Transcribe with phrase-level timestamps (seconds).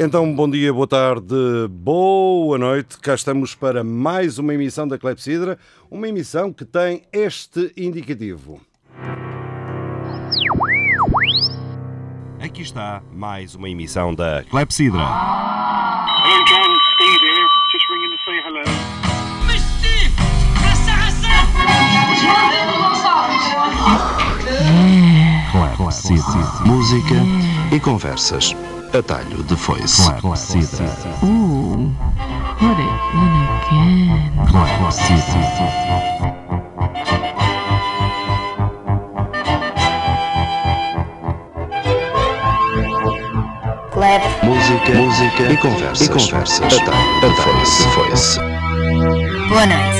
[0.00, 1.34] Então, bom dia, boa tarde,
[1.68, 2.96] boa noite.
[3.00, 5.58] Cá estamos para mais uma emissão da Clepsidra,
[5.90, 8.60] uma emissão que tem este indicativo.
[12.40, 15.02] Aqui está mais uma emissão da Clepsidra.
[25.76, 26.64] Clepsidra.
[26.64, 27.14] Música
[27.74, 28.54] e conversas
[28.92, 30.02] Atalho de foice.
[31.22, 31.92] Ooh,
[32.58, 34.32] put it in again.
[44.42, 46.06] Música, música e conversas.
[46.06, 46.78] E conversas.
[46.78, 47.88] Atalho de foice.
[47.90, 48.40] foice.
[49.48, 49.98] Boa noite.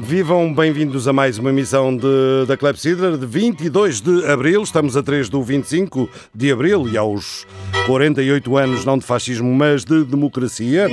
[0.00, 4.62] Vivam bem-vindos a mais uma emissão de, da Clepsidra de 22 de Abril.
[4.62, 7.46] Estamos a 3 do 25 de Abril e aos
[7.86, 10.88] 48 anos, não de fascismo, mas de democracia.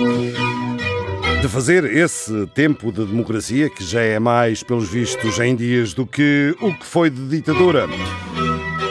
[1.42, 6.06] De fazer esse tempo de democracia, que já é mais, pelos vistos, em dias do
[6.06, 7.88] que o que foi de ditadura.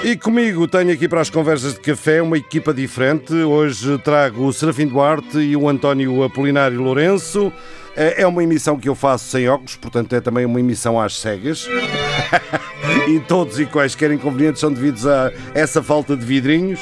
[0.04, 3.32] E comigo tenho aqui para as conversas de café uma equipa diferente.
[3.32, 7.52] Hoje trago o Serafim Duarte e o António Apolinário Lourenço.
[8.00, 11.66] É uma emissão que eu faço sem óculos, portanto é também uma emissão às cegas.
[13.08, 16.78] e todos e quaisquer inconvenientes são devidos a essa falta de vidrinhos.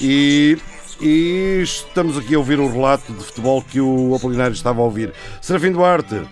[0.00, 0.56] E,
[1.00, 5.12] e estamos aqui a ouvir o relato de futebol que o Apolinário estava a ouvir.
[5.40, 6.22] Serafim Duarte,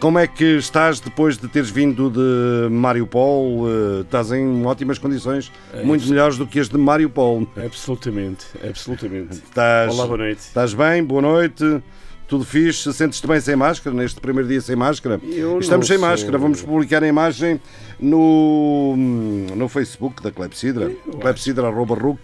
[0.00, 3.68] como é que estás depois de teres vindo de Mariupol?
[3.68, 5.52] Eh, Estás em ótimas condições,
[5.84, 7.46] muito melhores do que as de Mariupol.
[7.56, 9.34] Absolutamente, absolutamente.
[9.34, 10.40] Estás, Olá, boa noite.
[10.40, 11.04] Estás bem?
[11.04, 11.82] Boa noite.
[12.28, 12.92] Tudo fixe?
[12.92, 15.20] Sentes-te bem sem máscara, neste primeiro dia sem máscara?
[15.22, 17.60] Eu Estamos sem sou- máscara, vamos publicar a imagem
[18.00, 22.18] no, no Facebook da Clepsidra, clepsidra.ruc.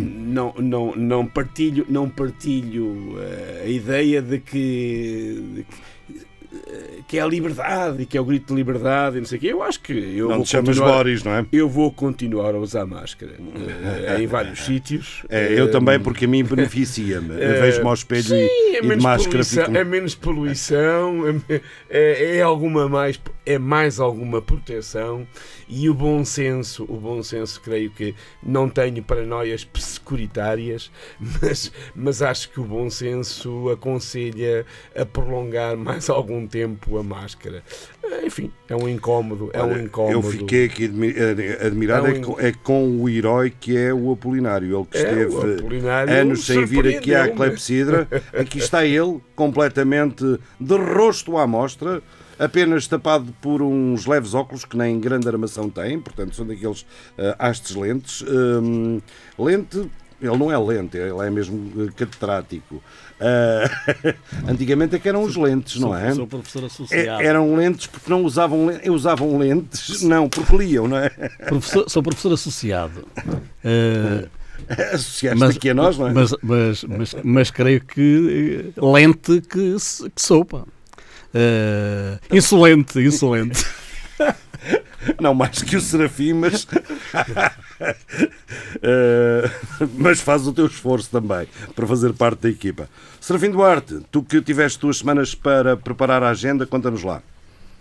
[0.00, 6.59] Não, não, não partilho, não partilho eh, a ideia de que, de que,
[7.08, 9.40] que é a liberdade e que é o grito de liberdade e não sei o
[9.40, 9.46] quê.
[9.48, 11.44] Eu acho que eu Não vou te chamas Boris, não é?
[11.52, 15.22] Eu vou continuar a usar máscara eh, em vários sítios.
[15.28, 17.30] É, eu Eh, também, porque a mim beneficia-me.
[17.34, 19.76] Eu vejo-me ao espelho Sim, e, é e de máscara poluição, fico...
[19.76, 21.60] é menos poluição, é,
[21.90, 25.26] é- é alguma mais, é mais alguma proteção
[25.68, 30.90] e o bom senso, o bom senso creio que não tenho paranoias securitárias,
[31.42, 34.64] mas, mas acho que o bom senso aconselha
[34.96, 37.62] a prolongar mais algum tempo a máscara.
[38.02, 40.12] Eh, Enfim, é um incómodo, é um incómodo.
[40.12, 43.92] Eu fiquei aqui eh, admirado É é, um com, é com o herói que é
[43.92, 44.76] o Apolinário.
[44.76, 47.28] Ele que É, esteve Apolinário anos sem vir aqui à.
[47.28, 48.08] Clepsidra.
[48.32, 50.24] Aqui está ele, completamente
[50.58, 52.02] de rosto à mostra,
[52.38, 56.86] apenas tapado por uns leves óculos que nem grande armação tem, portanto são daqueles
[57.18, 58.22] eh, hastes lentes.
[58.28, 59.00] Hum,
[59.38, 59.90] lente.
[60.20, 62.82] Ele não é lente, ele é mesmo eh, catedrático.
[63.18, 63.70] Ah,
[64.48, 66.12] antigamente é que eram os lentes, não é?
[66.14, 67.22] Sou professor É, associado.
[67.22, 71.08] eram lentes porque não usavam, le- usavam lentes, não, porque liam, não é?
[71.48, 73.06] Professor- sou professor associado.
[73.64, 74.28] Eh,
[74.92, 76.12] Associaste aqui a nós, não é?
[76.12, 79.74] Mas, mas, mas, mas creio que eh, lente que,
[80.14, 80.66] que sopa.
[81.32, 83.64] Eh, insolente, insolente.
[85.18, 86.66] Não mais que o Serafim, mas.
[88.82, 89.50] Eh,
[89.96, 92.88] mas faz o teu esforço também para fazer parte da equipa.
[93.20, 97.22] Serafim Duarte, tu que tiveste duas semanas para preparar a agenda, conta-nos lá.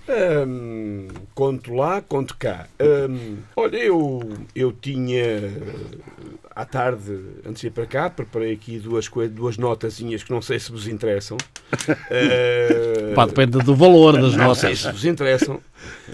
[0.09, 2.67] Hum, conto lá, conto cá.
[2.79, 4.19] Hum, olha, eu,
[4.55, 5.53] eu tinha
[6.55, 7.15] à tarde,
[7.45, 10.87] antes de ir para cá, preparei aqui duas, duas notazinhas que não sei se vos
[10.87, 11.37] interessam.
[12.09, 14.79] Eh, Pá, depende do valor das não sei notas.
[14.79, 15.61] se vos interessam,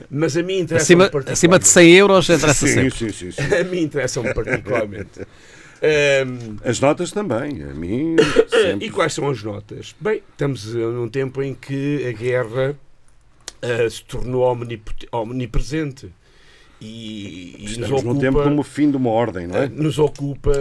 [0.09, 2.91] mas a mim interessa Acima, acima de 100 euros interessa Sim, sempre.
[2.91, 3.41] sim, sim, sim.
[3.55, 5.21] A mim interessam particularmente.
[6.63, 8.15] As notas também, a mim.
[8.49, 8.87] sempre.
[8.87, 9.95] e quais são as notas?
[9.99, 12.75] Bem, estamos num tempo em que a guerra
[13.61, 14.43] eh, se tornou
[15.11, 16.11] omnipresente
[16.81, 19.69] e, e nos Estamos ocupa, tempo como o fim de uma ordem, não eh, é?
[19.69, 20.51] nos ocupa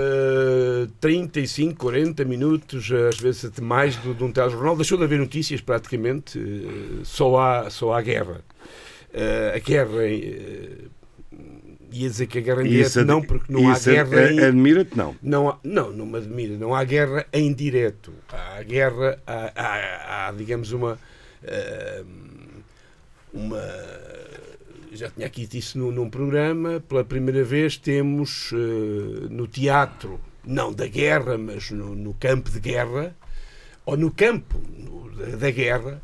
[1.00, 4.76] 35, 40 minutos, às vezes até mais do- de um telejornal.
[4.76, 8.40] Deixou de haver notícias praticamente, eh, só há, só há guerra.
[9.12, 10.04] Eh, a guerra.
[10.06, 10.84] eh,
[11.92, 15.14] ia dizer que a guerra em direto não, porque não há guerra em, Admira-te, não.
[15.22, 16.56] não, há- não, não me admira.
[16.56, 18.12] Não há guerra em direto.
[18.28, 20.98] Há guerra, há, há- há, digamos, uma.
[21.42, 22.02] eh,
[23.34, 23.60] uma.
[24.92, 26.80] Já tinha aqui isso num, num programa.
[26.88, 32.60] Pela primeira vez temos eh, no teatro, não da guerra, mas no, no campo de
[32.60, 33.14] guerra,
[33.84, 36.00] ou no campo no- da, da guerra.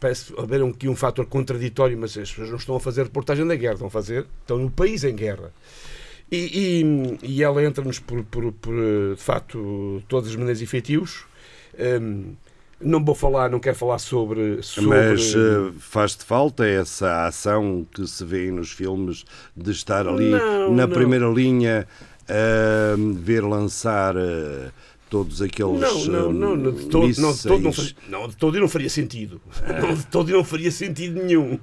[0.00, 3.46] Parece haver um- aqui um fator contraditório, mas as pessoas não estão a fazer reportagem
[3.46, 5.52] da guerra, estão a fazer, estão no país em guerra.
[6.30, 6.36] E,
[6.82, 8.74] e- e ela entra-nos por, por, por,
[9.14, 11.24] de facto, todas as maneiras efetivos.
[11.78, 12.32] Hum,
[12.84, 14.62] não vou falar, não quero falar sobre.
[14.62, 19.24] sobre Mas eh, faz-te falta essa ação que se vê nos filmes
[19.56, 20.94] de estar ali Não, na não.
[20.94, 21.86] primeira linha
[22.28, 24.70] a ver lançar eh,
[25.10, 25.80] todos aqueles.
[25.80, 28.68] Não, não, não, não, de todo, não, de todo não, faria, não, de todo não
[28.68, 29.40] faria sentido.
[29.80, 31.58] Não, de todo não faria sentido nenhum.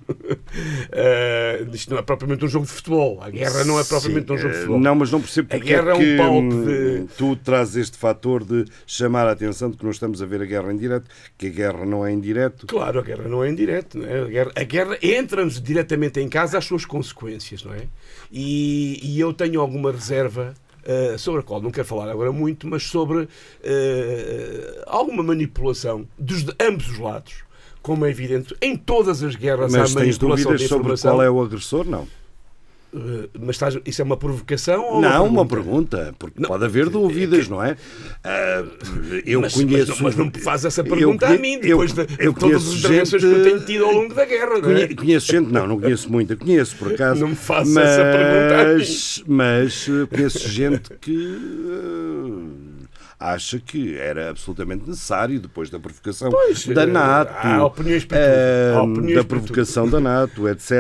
[0.92, 3.20] Eh, isto não é propriamente um jogo de futebol.
[3.22, 4.80] A guerra não é propriamente Sim, um jogo de eh, futebol.
[4.80, 7.76] Não, mas não percebo A porque guerra é um que, palco hum, de- tu trazes
[7.76, 10.78] este fator de chamar a atenção de que não estamos a ver a guerra em
[10.78, 12.68] direto, que a guerra não é em direto.
[12.68, 14.22] Claro, a guerra não é em direto, não é?
[14.22, 17.88] A guerra, a guerra entra-nos diretamente em casa às suas consequências, não é?
[18.32, 20.54] E, e eu tenho alguma reserva
[20.84, 23.28] eh, sobre a qual não quero falar agora muito, mas sobre
[23.64, 27.44] eh, alguma manipulação dos de ambos os lados,
[27.82, 31.22] como é evidente, em todas as guerras Mas há tens manipulação dúvidas de sobre qual
[31.22, 31.86] é o agressor?
[31.86, 32.08] Não.
[32.94, 35.98] Eh, mas estás- isso é uma provocação ou Não, uma uma pergunta?
[35.98, 37.78] pergunta, porque Não, pode haver dúvidas, não é?
[38.24, 38.64] Ah,
[39.26, 39.88] eu mas, conheço.
[39.92, 42.34] mas, não, mas não me faz essa eu pergunta a mim, eu- depois de, eu
[42.34, 44.62] de todas as intervenções que eu gente- tenho tido ao longo da guerra, não é?
[44.88, 47.22] Conhe- Conheço gente, não, não conheço muita, conheço por acaso.
[47.22, 48.74] Não me faça essa pergunta a mim.
[48.80, 51.38] mas, mas eh, conheço gente que
[51.72, 52.71] eh,
[53.22, 58.18] acha que era absolutamente necessário depois da provocação Pois, da eh, NATO, há opiniões para
[58.18, 60.72] tudo, eh, há opiniões da provocação da NATO, etc.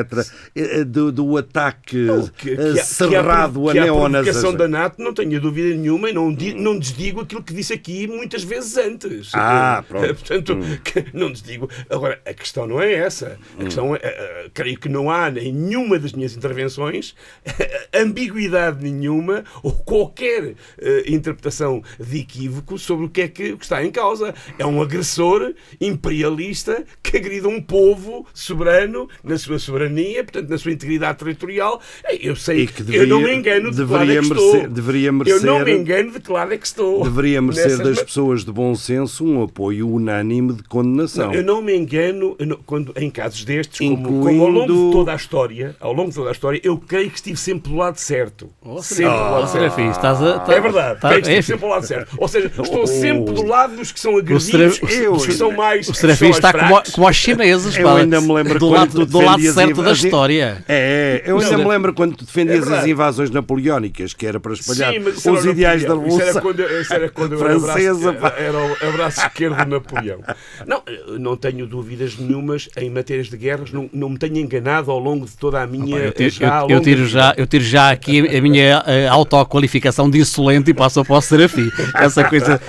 [0.55, 4.31] eh, Do, do ataque Não, que- cerrado que a que neonazis.
[4.31, 8.07] provocação da NATO, não tenho dúvida nenhuma e não, não desdigo aquilo que disse aqui
[8.07, 9.31] muitas vezes antes.
[9.35, 10.07] Ah, pronto.
[10.15, 11.69] Portanto, que- não desdigo.
[11.89, 13.37] Agora, a questão não é essa.
[13.59, 17.15] A questão é, creio que não há em nenhuma das minhas intervenções
[17.93, 23.91] ambiguidade nenhuma ou qualquer eh, interpretação de equívoco sobre o que é que, está em
[23.91, 24.33] causa.
[24.57, 30.71] É um agressor imperialista que agride um povo soberano na sua soberania, portanto, na sua
[30.71, 31.81] integridade territorial.
[32.19, 34.29] Eu sei E que eu não me deveria- engano de que lado é deveria que
[34.29, 34.69] merecer- estou.
[34.69, 37.03] deveria Eu não merecer- me engano de que lado é que estou.
[37.03, 41.27] Deveria merecer das ma- pessoas de bom senso um apoio unânime de condenação.
[41.27, 44.87] Não, eu não me engano não- quando, em casos destes, como, Incluindo- como ao longo
[44.87, 47.71] de toda a história, ao longo de toda a história, eu creio que estive sempre
[47.71, 48.49] do lado certo.
[48.81, 49.51] sempre do lado certo.
[49.51, 50.39] Serafim, estás a.
[50.39, 52.17] tá- É verdade, tá- creio que é, estive sempre ao lado certo.
[52.21, 55.89] Ou seja, estou sempre do lado dos que são agredidos, dos que são mais.
[55.89, 59.41] O Serafim está como, como aos chineses, Eu ainda me lembro do lado, do lado
[59.51, 60.63] certo da história.
[60.69, 61.63] É, eu ainda Não.
[61.63, 65.81] me lembro quando tu defendias É as invasões napoleónicas, que era para espalhar os ideais
[65.83, 66.11] da Napoleão.
[66.11, 68.17] Isso era Revolução quando, eu- isso era quando eu era Francesa.
[68.37, 70.19] era o abraço esquerdo de Napoleão.
[70.67, 70.83] Não,
[71.19, 75.25] não tenho dúvidas nenhumas em matérias de guerras, não, não me tenho enganado ao longo
[75.25, 75.97] de toda a minha.
[75.97, 80.19] Eu tiro, já eu- tiro já, eu tiro já aqui a minha eh, autoqualificação de
[80.19, 81.67] insolente e passo para o Serafim.
[82.11, 82.61] Essa coisa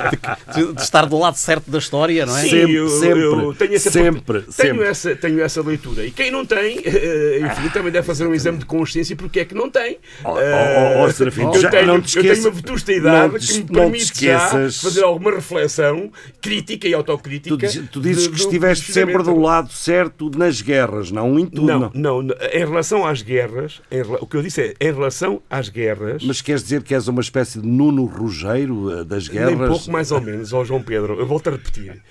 [0.54, 2.42] de, de estar do lado certo da história, não é?
[2.42, 4.84] Sim, Sempre, eu, sempre, eu tenho essa, sempre, tenho, sempre.
[4.86, 6.04] Essa, tenho essa leitura.
[6.06, 9.44] E quem não tem, eh, enfim, também deve fazer um exame de consciência porque é
[9.44, 9.98] que não tem.
[10.24, 13.32] Oh, Eh, oh, oh, Serafim, eu, já- tenho, não te eu tenho uma vetusta idade
[13.32, 17.56] não te- que me permite já fazer alguma reflexão crítica e Tu, autocrítica.
[17.56, 21.46] diz- tu dizes de- que do estiveste sempre do lado certo nas guerras, não em
[21.46, 21.66] tudo.
[21.66, 22.34] Não, Não, não.
[22.52, 26.22] Em relação às guerras, em o que eu disse é em relação às guerras.
[26.24, 29.58] Mas queres dizer que és uma espécie de Nuno Rugeiro eh, das guerras?
[29.58, 32.02] Nem pouco mais ou menos, ó João Pedro, eu volto a repetir.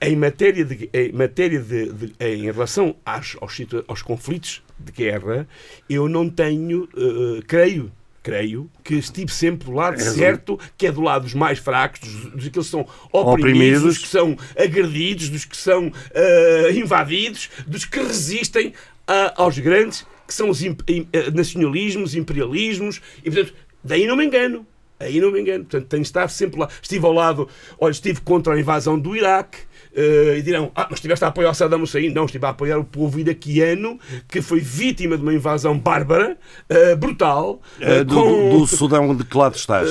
[0.00, 3.56] Em matéria de, em, matéria de, de- em relação às, aos,
[3.88, 5.46] aos conflitos de guerra,
[5.88, 7.90] eu não tenho, eh, creio,
[8.22, 12.32] creio que estive sempre do lado certo, que é do lado dos mais fracos, dos,
[12.32, 12.80] dos que são
[13.12, 13.82] oprimidos, Oprimidos.
[13.82, 18.72] dos que são agredidos, dos que são eh, invadidos, dos que resistem
[19.06, 24.16] a- aos grandes, que são os imp- im- eh, nacionalismos, imperialismos, e portanto, daí não
[24.16, 24.66] me engano.
[25.00, 25.64] Aí não me engano.
[25.64, 26.68] Portanto, tenho estar sempre lá.
[26.82, 27.48] Estive ao lado,
[27.80, 29.58] olha, estive contra a invasão do Iraque,
[29.96, 32.10] eh, e dirão: Ah, mas estiveste a apoiar o Saddam Hussein?
[32.10, 36.36] Não, estive a apoiar o povo iraquiano que foi vítima de uma invasão bárbara,
[36.68, 37.60] eh, brutal.
[37.80, 39.88] Eh, do, com- do- Sudão de que lado estás?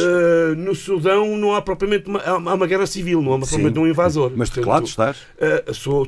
[0.58, 4.32] no Sudão não há propriamente uma, há uma guerra civil, não há propriamente um invasor.
[4.36, 5.18] Mas de que Portanto, lado estás?
[5.76, 6.08] sou,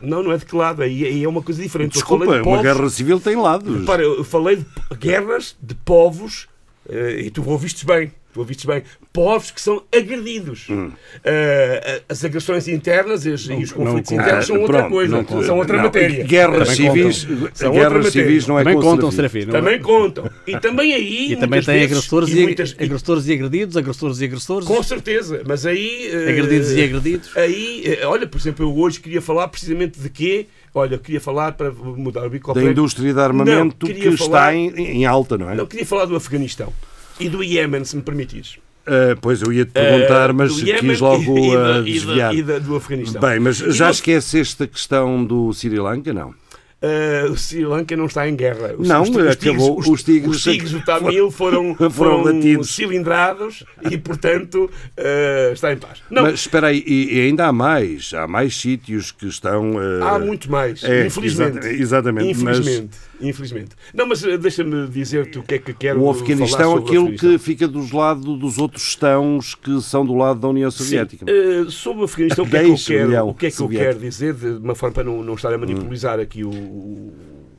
[0.00, 1.92] não, não é de que lado, aí, aí é uma coisa diferente.
[1.94, 3.80] Desculpa, de uma povos- guerra civil tem lados.
[3.80, 4.64] Repara, eu falei de
[4.98, 6.48] guerras de povos,
[6.90, 10.66] e tu ouvistes bem, tu ouvistes bem, povos que são agredidos.
[10.70, 10.90] Hum.
[11.24, 14.42] Eh, as agressões internas e, e os conflitos não internos conta.
[14.46, 16.24] são outra Pronto, coisa, não são outra Não, matéria.
[16.24, 17.16] Guerras Também civis,
[17.54, 19.40] São outra guerras civis não é Também contam, Serafim.
[19.40, 19.52] Não é?
[19.52, 20.30] Também contam.
[20.46, 21.32] E também aí.
[21.32, 24.82] E também tem vezes, agressores e, muitas- e- agressores e agredidos, agressores e agressores, Com
[24.82, 26.08] certeza, mas aí.
[26.12, 27.36] eh, agredidos e agredidos.
[27.36, 30.46] Aí, eh, olha, por exemplo, eu hoje queria falar precisamente de quê?
[30.74, 34.10] Olha, eu queria falar para mudar o bico Da indústria de armamento Não, que queria
[34.10, 35.54] está falar- em, em alta, não é?
[35.54, 36.72] Não, queria falar do Afeganistão
[37.20, 38.58] e do Iémen, se me permitires.
[38.86, 41.58] Ah, pois eu ia te perguntar, Eh, mas do Iémen quis logo e, e, ah,
[41.60, 42.34] da- e da- desviar.
[42.34, 43.20] e da- do Afeganistão.
[43.20, 46.34] Bem, mas já nós- esqueceste a questão do Sri Lanka, não?
[46.80, 48.74] Eh, o Sri Lanka não está em guerra.
[48.78, 49.34] Os, Não, os, os acabou-
[49.82, 52.70] tigres, os tigres- os tigres do Tamil foram, foram foram, batidos.
[52.72, 55.98] cilindrados e, portanto, eh, está em paz.
[56.08, 59.72] Não, Mas espera aí, e, ainda há mais, há mais sítios que estão...
[60.02, 61.58] ah, há muito mais, é, infelizmente.
[61.58, 62.82] exata- exatamente, mas-
[63.20, 63.70] Infelizmente.
[63.92, 67.36] Não, mas eh, deixa-me dizer-te o que é que quero O Afeganistão, o aquilo que
[67.38, 71.26] fica dos lados dos outros estãos que são do lado da União Soviética.
[71.26, 73.50] Sim, eh, sobre o Afeganistão, o que é que eu 10 quero, o que é
[73.50, 73.90] que eu soviético.
[73.92, 77.12] quero dizer, de uma forma para não, não estar a manipular aqui o, o-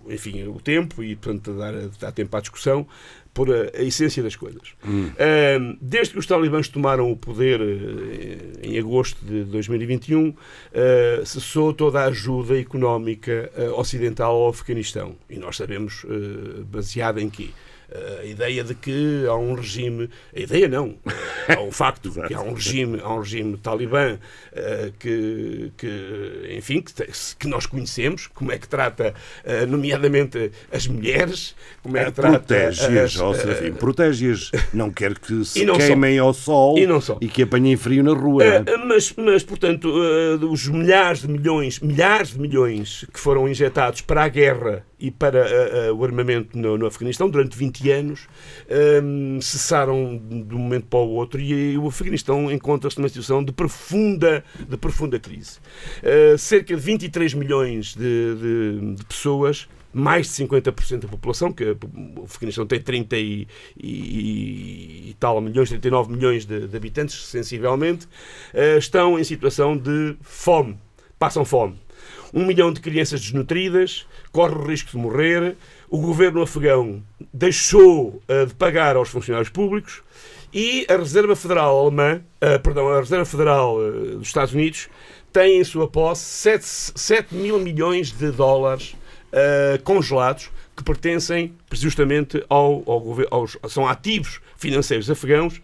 [0.10, 2.88] enfim, o tempo e, portanto, dar, dar tempo à discussão,
[3.40, 4.74] por a, a essência das coisas.
[5.18, 10.34] Eh, desde que os talibãs tomaram o poder eh, em agosto de 2021,
[10.74, 15.16] eh, cessou toda a ajuda económica eh, ocidental ao Afeganistão.
[15.30, 17.48] E nós sabemos eh, baseada em quê?
[18.22, 20.96] A ideia de que há um regime, a ideia não,
[21.50, 24.18] há um facto que há um regime, há um regime talibã
[24.52, 26.94] eh, que, que, enfim, que,
[27.38, 32.40] que nós conhecemos, como é que trata, eh, nomeadamente, as mulheres, como é que trata
[32.40, 34.52] Protege-as, eh, protege-as.
[34.74, 35.80] Não quer que se E não só.
[35.80, 37.16] queimem ao sol E não só.
[37.16, 38.44] que apanhem frio na rua.
[38.86, 39.90] mas, mas, portanto,
[40.50, 45.94] os milhares de milhões, milhares de milhões que foram injetados para a guerra e para
[45.94, 48.28] o armamento no, no Afeganistão durante 20 anos
[48.68, 49.02] eh,
[49.42, 54.44] cessaram de um momento para o outro e o Afeganistão encontra-se numa situação de profunda,
[54.68, 55.60] de profunda crise.
[56.02, 61.64] Eh, cerca de 23 milhões de, de- de pessoas mais de 50% da população, que
[61.64, 68.08] o Afeganistão tem 30 e, e- e tal milhões, 39 milhões de, de habitantes, sensivelmente,
[68.54, 70.78] eh, estão em situação de fome,
[71.18, 71.76] passam fome.
[72.34, 75.56] Um milhão de crianças desnutridas, corre o risco de morrer.
[75.90, 77.02] O governo afegão
[77.34, 80.04] deixou eh, de pagar aos funcionários públicos
[80.54, 84.88] e a Reserva Federal Alemã, eh, perdão, a Reserva Federal eh, dos Estados Unidos
[85.34, 88.96] tem em sua posse 7, 7 mil milhões de dólares
[89.84, 95.62] congelados que pertencem justamente ao, ao governo, aos, são ativos financeiros afegãos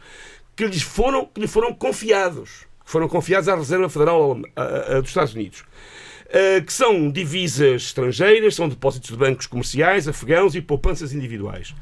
[0.56, 5.64] que lhes foram, que lhe foram confiados, foram confiados à Reserva Federal dos Estados Unidos.
[6.28, 11.74] Uh, que são divisas estrangeiras, são depósitos de bancos comerciais, afegãos e poupanças individuais.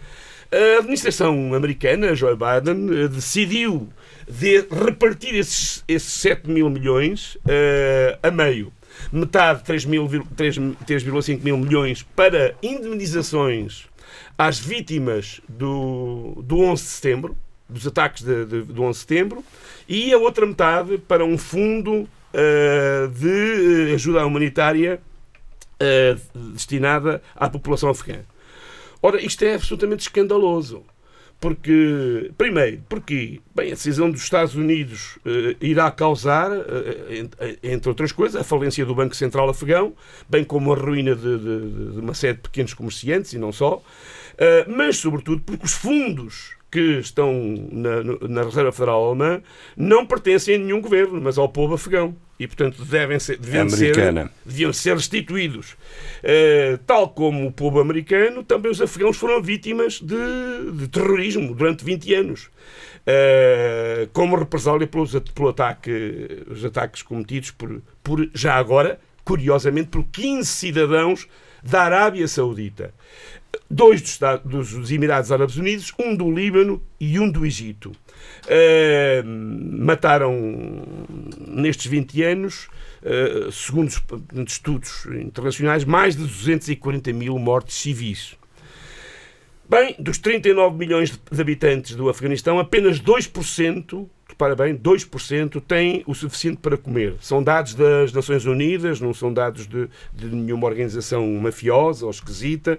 [0.51, 3.89] A administração americana, Joe Biden, uh, decidiu
[4.29, 8.71] de repartir esses, esses 7 mil milhões uh, a meio.
[9.11, 13.85] Metade, 3 mil vir- 3 3,5 mil milhões, para indemnizações
[14.37, 19.43] às vítimas do, do 11 de setembro, dos ataques do 11 de setembro,
[19.87, 24.99] e a outra metade para um fundo eh, de eh, ajuda humanitária
[25.79, 26.15] eh,
[26.53, 28.19] destinada à população afegã.
[29.01, 30.83] Ora, isto é absolutamente escandaloso.
[31.39, 36.49] Porque, primeiro, porque bem, a decisão dos Estados Unidos eh, irá causar,
[37.09, 37.29] en-
[37.61, 39.93] entre outras coisas, a falência do Banco Central Afegão,
[40.29, 43.83] bem como a ruína de, de- de uma série de pequenos comerciantes e não só,
[44.37, 47.31] eh, mas, sobretudo, porque os fundos que estão
[47.71, 49.43] na, na Reserva Federal Alemã
[49.77, 52.15] não pertencem a nenhum governo, mas ao povo afegão.
[52.39, 55.77] E, portanto, devem ser, deviam, ser, deviam ser restituídos.
[56.23, 61.85] Eh, tal como o povo americano, também os afegãos foram vítimas de, de terrorismo durante
[61.85, 62.49] 20 anos.
[63.05, 70.03] Eh, como represália pelos, pelo ataque, os ataques cometidos por, por, já agora, curiosamente, por
[70.05, 71.27] 15 cidadãos
[71.61, 72.91] da Arábia Saudita
[73.73, 77.91] dois dos, Estados- dos- dos Emirados Árabes Unidos, um do Líbano e um do Egito.
[78.47, 80.83] Eh, mataram
[81.47, 82.67] nestes 20 anos,
[83.03, 83.89] eh, segundo
[84.47, 88.35] estudos internacionais, mais de 240 mil mortes civis.
[89.69, 96.13] Bem, dos 39 milhões de- habitantes do Afeganistão, apenas 2%, repara bem, 2% têm o
[96.13, 97.15] suficiente para comer.
[97.21, 102.77] São dados das Nações Unidas, não são dados de, de nenhuma organização mafiosa ou esquisita.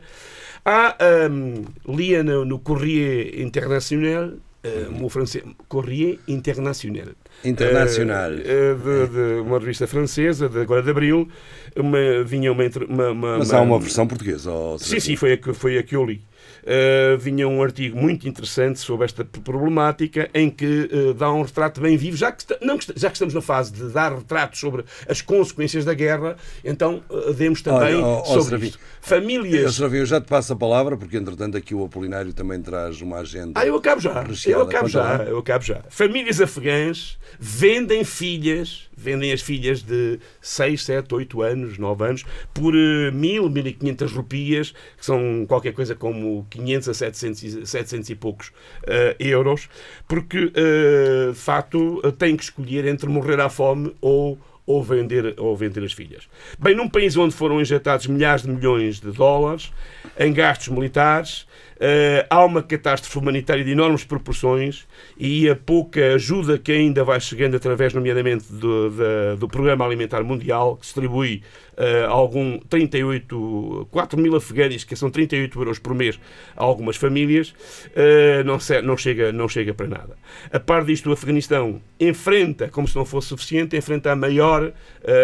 [0.64, 0.96] Há,
[1.30, 4.30] hum, lia no, no Corrier Internacional,
[4.64, 7.08] hum, o francês, Corrier Internacional,
[7.44, 8.32] Internacional.
[8.32, 11.28] eh, eh, de, de uma revista francesa, de, agora de abril,
[11.76, 14.50] uma, vinha uma, uma, uma- Mas há uma versão portuguesa.
[14.78, 16.22] Sim, sim, foi a que, foi a que eu li.
[16.64, 21.78] Uh, vinha um artigo muito interessante sobre esta problemática em que uh, dá um retrato
[21.78, 25.20] bem vivo, já que, não já que estamos na fase de dar retratos sobre as
[25.20, 28.78] consequências da guerra, então uh, demos também Olha, ó, sobre isto.
[28.78, 29.74] Eu, Famílias.
[29.74, 33.18] Serafim, eu já te passo a palavra, porque entretanto aqui o Apolinário também traz uma
[33.18, 33.52] agenda.
[33.60, 34.24] Ah, eu acabo já.
[34.46, 35.16] Eu acabo já.
[35.24, 35.82] Eu acabo já.
[35.90, 42.74] Famílias afegãs vendem filhas, vendem as filhas de 6, 7, 8 anos, 9 anos, por
[42.74, 48.14] eh, 1000, 1500 rupias, que são qualquer coisa como 500 a 700, e- 700 e
[48.14, 48.52] poucos
[48.86, 49.68] eh, euros,
[50.08, 55.34] porque eh, de facto eh, têm que escolher entre morrer à fome ou ou vender,
[55.38, 56.26] ou vender as filhas.
[56.58, 59.70] Bem, num país onde foram injetados milhares de milhões de dólares
[60.18, 61.46] em gastos militares,
[61.80, 64.86] eh, há uma catástrofe humanitária de enormes proporções
[65.18, 70.22] e a pouca ajuda que ainda vai chegando através, nomeadamente, do, da- do Programa Alimentar
[70.22, 71.42] Mundial, que distribui
[71.76, 76.18] eh, algum 38, 4 mil afegãs, que são 38 euros por mês
[76.56, 77.54] a algumas famílias,
[77.94, 80.16] eh, não, não chega, não chega para nada.
[80.52, 84.72] A par disto, o Afeganistão enfrenta, como se não fosse suficiente, enfrenta a maior,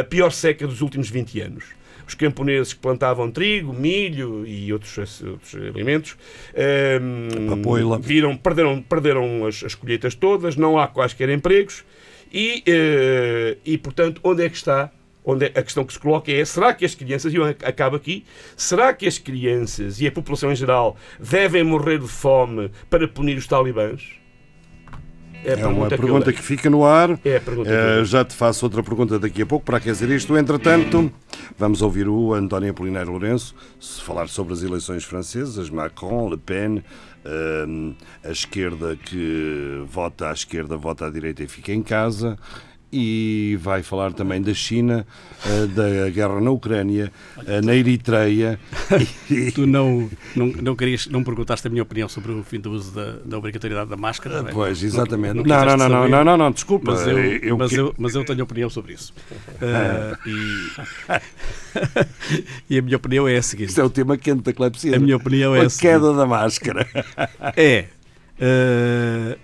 [0.00, 1.79] a pior seca dos últimos 20 anos.
[2.10, 6.16] Os camponeses que plantavam trigo, milho e outros, outros alimentos
[6.56, 8.00] ehm, Papoila.
[8.00, 11.84] viram, perderam, perderam as, as colheitas todas, não há quaisquer empregos
[12.32, 14.90] e, eh, e, portanto, onde é que está?
[15.24, 17.64] Onde é- a questão que se coloca é: será que as crianças, e eu ac-
[17.64, 18.24] acabo aqui,
[18.56, 23.36] será que as crianças e a população em geral devem morrer de fome para punir
[23.38, 24.02] os talibãs?
[25.44, 26.36] É uma que eu pergunta leio.
[26.36, 27.18] que fica no ar.
[27.24, 28.04] É a pergunta que leio.
[28.04, 30.36] já te faço outra pergunta daqui a pouco para aquecer isto.
[30.36, 31.10] Entretanto,
[31.58, 33.54] vamos ouvir o António Apolinário Lourenço
[34.04, 36.82] falar sobre as eleições francesas, Macron, Le Pen,
[37.24, 37.94] eh,
[38.24, 42.38] a esquerda que vota à esquerda, vota à direita e fica em casa.
[42.92, 45.06] E vai falar também da China,
[45.46, 47.12] eh, da guerra na Ucrânia,
[47.46, 48.58] eh, na Eritreia.
[49.54, 52.92] Tu não, não, não, querias, não perguntaste a minha opinião sobre o fim do uso
[52.92, 54.42] da, da obrigatoriedade da máscara.
[54.42, 54.52] não é?
[54.52, 55.34] Pois, exatamente.
[55.36, 56.90] Não- Não, não não, não, não, não, não, desculpa.
[56.92, 59.14] Mas eu, Eu mas, eu, mas eu tenho opinião sobre isso.
[59.62, 60.70] Ah, e,
[62.74, 64.96] e a minha opinião é a seguinte: Isto é o tema quente da clepsidra.
[64.96, 66.88] a minha opinião é a a queda da máscara.
[67.56, 67.84] É.
[68.40, 69.36] eh,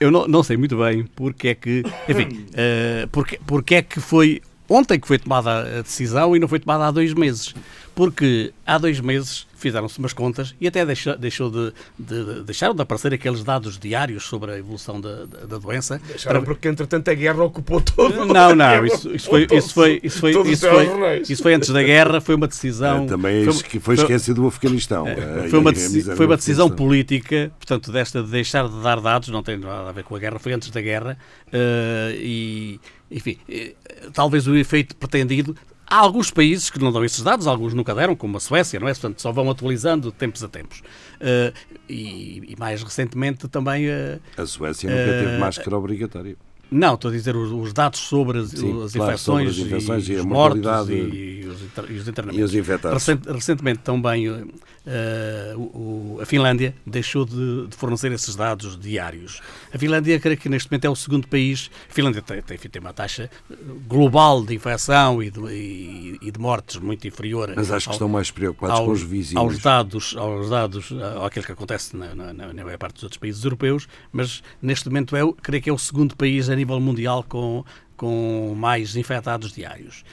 [0.00, 1.84] eu não, não sei muito bem porque é que.
[2.08, 6.48] Enfim, eh, porque, porque é que foi ontem que foi tomada a decisão e não
[6.48, 7.54] foi tomada há dois meses.
[7.94, 12.74] Porque há dois meses fizeram-se umas contas e até deixou, deixou de, de- de- deixaram
[12.74, 16.00] de aparecer aqueles dados diários sobre a evolução da, da, da doença.
[16.08, 18.24] Deixaram porque, entretanto, a guerra ocupou todo.
[18.24, 21.30] Não, não, isso, isso foi, isso foi, isso foi, isso foi, jornais.
[21.30, 23.04] isso foi antes da guerra, foi uma decisão.
[23.04, 25.06] É, Também foi, foi, que foi esquecido do Afeganistão.
[25.06, 29.28] Eh, foi uma, miséria foi uma decisão política, portanto, desta de deixar de dar dados,
[29.28, 31.16] não tem nada a ver com a guerra, foi antes da guerra,
[31.52, 33.74] eh, e, enfim, eh,
[34.12, 35.54] talvez o efeito pretendido.
[35.92, 38.88] Há alguns países que não dão esses dados, alguns nunca deram, como a Suécia, não
[38.88, 38.92] é?
[38.94, 40.80] Portanto, só vão atualizando de tempos a tempos.
[41.20, 41.52] Eh,
[41.86, 43.86] e, e mais recentemente também.
[43.88, 46.34] eh, A Suécia nunca teve Eh, máscara obrigatória.
[46.70, 49.58] não, estou a dizer os, os dados sobre as, Sim, as claro, sobre infecções, as
[49.58, 52.50] infecções e e, os mortos mortalidade e, os, e os E internamentos.
[52.50, 52.94] os infectados.
[53.06, 54.50] Recent- recentemente também
[54.86, 59.40] eh, eh, o- a Finlândia deixou de, de fornecer esses dados diários.
[59.72, 61.70] A Finlândia, creio que neste momento é o segundo país.
[61.90, 63.54] A Finlândia tem, tem, tem uma taxa eh,
[63.86, 67.52] global de infecção e de, e- e de mortes muito inferior.
[67.54, 69.42] Mas acho que ao- estão mais preocupados com os vizinhos.
[69.42, 73.18] aos dados, aos dados, ao aquilo que acontece na, na, na maior parte dos outros
[73.18, 77.24] países europeus, mas neste momento é, creio que é o segundo país a nível mundial
[77.28, 77.64] com,
[77.96, 80.04] com mais infectados diários.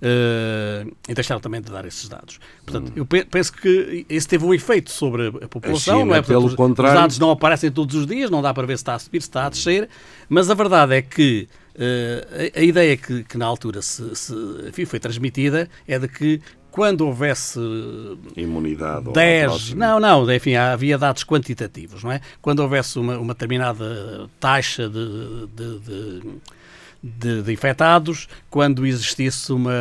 [0.00, 2.38] Eh, e deixaram também de dar esses dados.
[2.64, 5.98] Portanto, eu pe- penso que isso teve um efeito sobre a população.
[6.00, 6.22] China, não é?
[6.22, 8.76] pelo Portanto, os- contrário- Os dados não aparecem todos os dias, não dá para ver
[8.76, 9.88] se está a subir, se está a descer,
[10.28, 11.48] mas a verdade é que
[11.80, 14.34] eh, a, a ideia que, que na altura se, se-
[14.68, 17.58] enfim, foi transmitida é de que quando houvesse
[18.36, 19.08] Imunidade.
[19.08, 19.80] ou 10, próximo.
[19.80, 22.20] não, não, enfim, havia dados quantitativos, não é?
[22.40, 26.22] Quando houvesse uma, uma determinada taxa de, de, de,
[27.02, 29.72] de- de infectados, quando existisse uma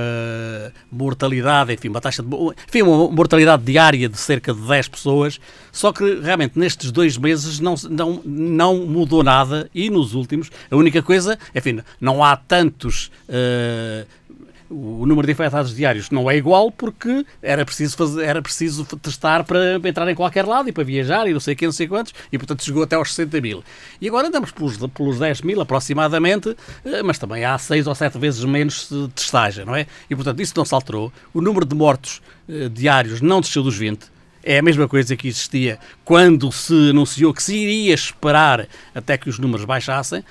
[0.91, 2.29] mortalidade, enfim, uma taxa de,
[2.67, 5.39] enfim, uma mortalidade diária de cerca de 10 pessoas,
[5.71, 10.75] só que realmente nestes dois meses não, não, não mudou nada e nos últimos, a
[10.75, 13.11] única coisa, enfim, não há tantos...
[13.27, 14.05] eh,
[14.69, 19.43] o número de infectados diários não é igual porque era preciso, fazer, era preciso testar
[19.43, 22.13] para entrar em qualquer lado e para viajar e não sei quem, não sei quantos,
[22.31, 23.63] e portanto chegou até aos 60 mil.
[24.01, 28.17] E agora andamos pelos, pelos 10 mil aproximadamente, eh, mas também há 6 ou 7
[28.17, 29.87] vezes menos testagem, não é?
[30.09, 31.11] E portanto isso não se alterou.
[31.33, 34.17] O número de mortos eh, diários não desceu dos 20.
[34.43, 39.29] É a mesma coisa que existia quando se anunciou que se iria esperar até que
[39.29, 40.23] os números baixassem.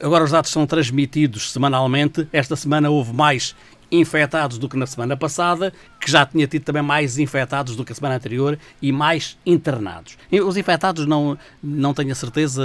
[0.00, 2.28] Agora os dados são transmitidos semanalmente.
[2.32, 3.54] Esta semana houve mais
[3.90, 7.92] infectados do que na semana passada, que já tinha tido também mais infectados do que
[7.92, 10.18] a semana anterior e mais internados.
[10.30, 12.62] Os infectados não, não tenho a certeza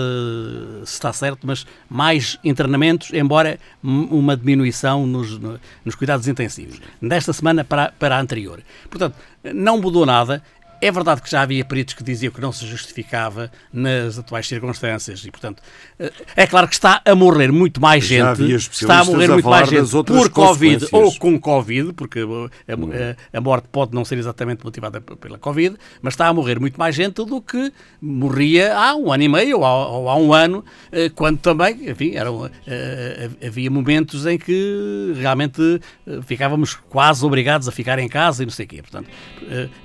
[0.86, 6.82] se está certo, mas mais internamentos, embora uma diminuição nos, no- nos cuidados intensivos.
[7.02, 8.62] Desta semana para, para a anterior.
[8.90, 9.16] Portanto,
[9.54, 10.44] não mudou nada.
[10.86, 15.24] É verdade que já havia peritos que diziam que não se justificava nas atuais circunstâncias
[15.26, 15.62] e, portanto,
[16.00, 18.44] eh, é claro que está a morrer muito mais Já gente.
[18.84, 23.38] Está a morrer a muito mais gente por Covid ou com Covid, porque a, a-
[23.38, 26.94] a morte pode não ser exatamente motivada pela Covid, mas está a morrer muito mais
[26.96, 30.66] gente do que morria há um ano e meio ou há, ou há um ano,
[30.92, 35.80] eh, quando também, enfim, eram, eh, havia momentos em que realmente
[36.26, 38.82] ficávamos quase obrigados a ficar em casa e não sei o quê.
[38.82, 39.08] Portanto,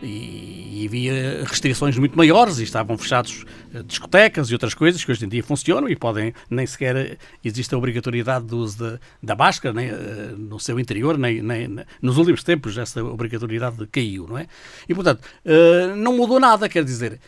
[0.02, 5.24] e havia restrições muito maiores e estavam fechados eh, discotecas e outras coisas que hoje
[5.24, 9.36] em dia funcionam e podem, nem sequer eh, existe a obrigatoriedade do uso da, da
[9.36, 14.38] máscara nem, eh, no seu interior, nem, nem- nos últimos tempos essa obrigatoriedade caiu, não
[14.38, 14.46] é?
[14.88, 15.20] E portanto,
[15.96, 17.20] não mudou nada, quer dizer,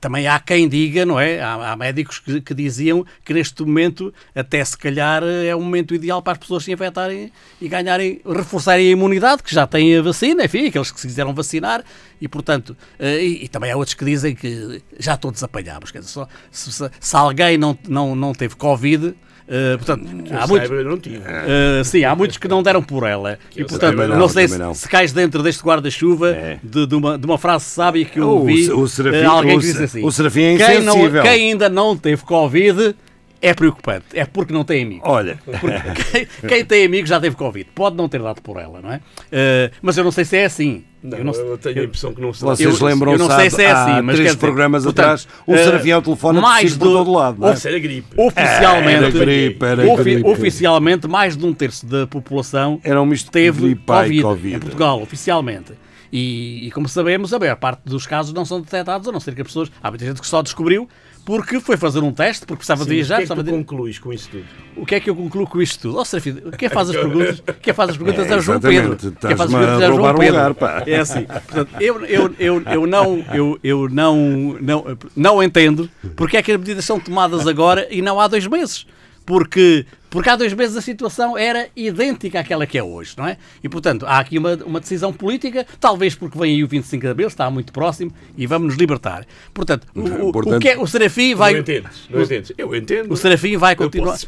[0.00, 1.40] também há quem diga, não é?
[1.40, 5.94] Há, há médicos que, que diziam que neste momento, até se calhar, é o momento
[5.94, 10.02] ideal para as pessoas se infectarem e ganharem, reforçarem a imunidade, que já têm a
[10.02, 11.84] vacina, enfim, aqueles que se quiseram vacinar,
[12.20, 15.98] e portanto, eh, e, e também há outros que dizem que já todos apanhámos, quer
[15.98, 19.14] dizer, só, se- se alguém não, não, não teve Covid.
[19.50, 21.16] Eh, portanto, há Eu muitos, saiba, não tive.
[21.18, 23.38] Uh, sim, há muitos que não deram por ela.
[23.56, 24.72] E eu portanto, não, não, sei se, não.
[24.72, 28.38] se cais dentro deste guarda-chuva de, de uma, de uma frase sábia que eu O-
[28.38, 28.70] ouvi.
[28.70, 31.22] o Serafim- uh, alguém o que disse Se- assim: o Serafim é quem, não- insensível."
[31.22, 32.94] quem ainda não teve Covid
[33.42, 34.04] é preocupante.
[34.14, 35.08] É porque não tem amigos.
[35.08, 35.38] Olha,
[36.12, 37.68] quem, quem tem amigos já teve Covid.
[37.74, 38.96] Pode não ter dado por ela, não é?
[38.96, 40.84] Uh, mas eu não sei se é assim.
[41.02, 43.46] Não, eu não, eu tenho a impressão que não se vocês lembram-se eu não sei
[43.46, 46.02] há- se é há assim, mas três dizer, programas portanto, atrás, o eh, Serafim ao
[46.02, 47.78] telefone mais por do- todo lado, não é?
[47.80, 48.06] Gripe.
[48.18, 50.28] Oficialmente, Era gripe, era ofi- gripe.
[50.28, 54.56] oficialmente, mais de um terço da população Era um misto teve gripe COVID, Covid.
[54.56, 55.72] em Portugal, oficialmente.
[56.12, 59.34] E, e como sabemos, a maior parte dos casos não são detectados, a não ser
[59.34, 59.70] que as pessoas.
[59.82, 60.88] Há muita gente que só descobriu
[61.24, 63.14] porque foi fazer um teste, porque precisava de Sim, viajar.
[63.14, 64.44] o que é que tu de- concluís com isso tudo?
[64.76, 65.98] O que é que eu concluo com isto tudo?
[65.98, 68.60] Ó, Serafim, quem faz as perguntas, quem faz as perguntas é, o João.
[68.60, 68.96] Pedro.
[68.96, 70.26] Quem faz as perguntas é o João Pedro.
[70.38, 70.82] lugar, pá.
[70.86, 71.24] É assim.
[71.24, 76.52] Portanto, eu, eu, eu, eu, não, eu, eu não, não, não entendo porque é que
[76.52, 78.86] as medidas são tomadas agora e não há dois meses.
[79.26, 83.36] Porque, porque há dois meses a situação era idêntica àquela que é hoje, não é?
[83.62, 87.08] E, portanto, há aqui uma, uma decisão política, talvez porque vem aí o 25 de
[87.08, 89.24] Abril, está muito próximo, e vamos nos libertar.
[89.54, 91.52] Portanto, o, o, o, Portanto- que é, o Serafim vai...
[91.52, 92.08] não entendes?
[92.10, 92.52] Não entendes?
[92.58, 93.12] Eu entendo.
[93.12, 94.18] O Serafim vai continuar.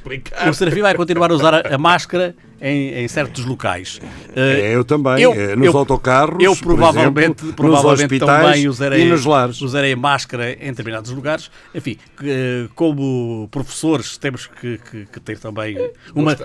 [0.48, 4.00] O Serafim vai continuar a usar a, a máscara em, em certos locais.
[4.36, 5.20] Eh, É, eu também.
[5.20, 9.24] eu- eh, nos eu- autocarros, eu provavelmente, exemplo, provavelmente nos hospitais também usarei, e nos
[9.24, 9.60] lares.
[9.60, 11.50] usarei máscara em determinados lugares.
[11.74, 15.71] Enfim, eh, como professores temos que, que- que ter também
[16.14, 16.36] uma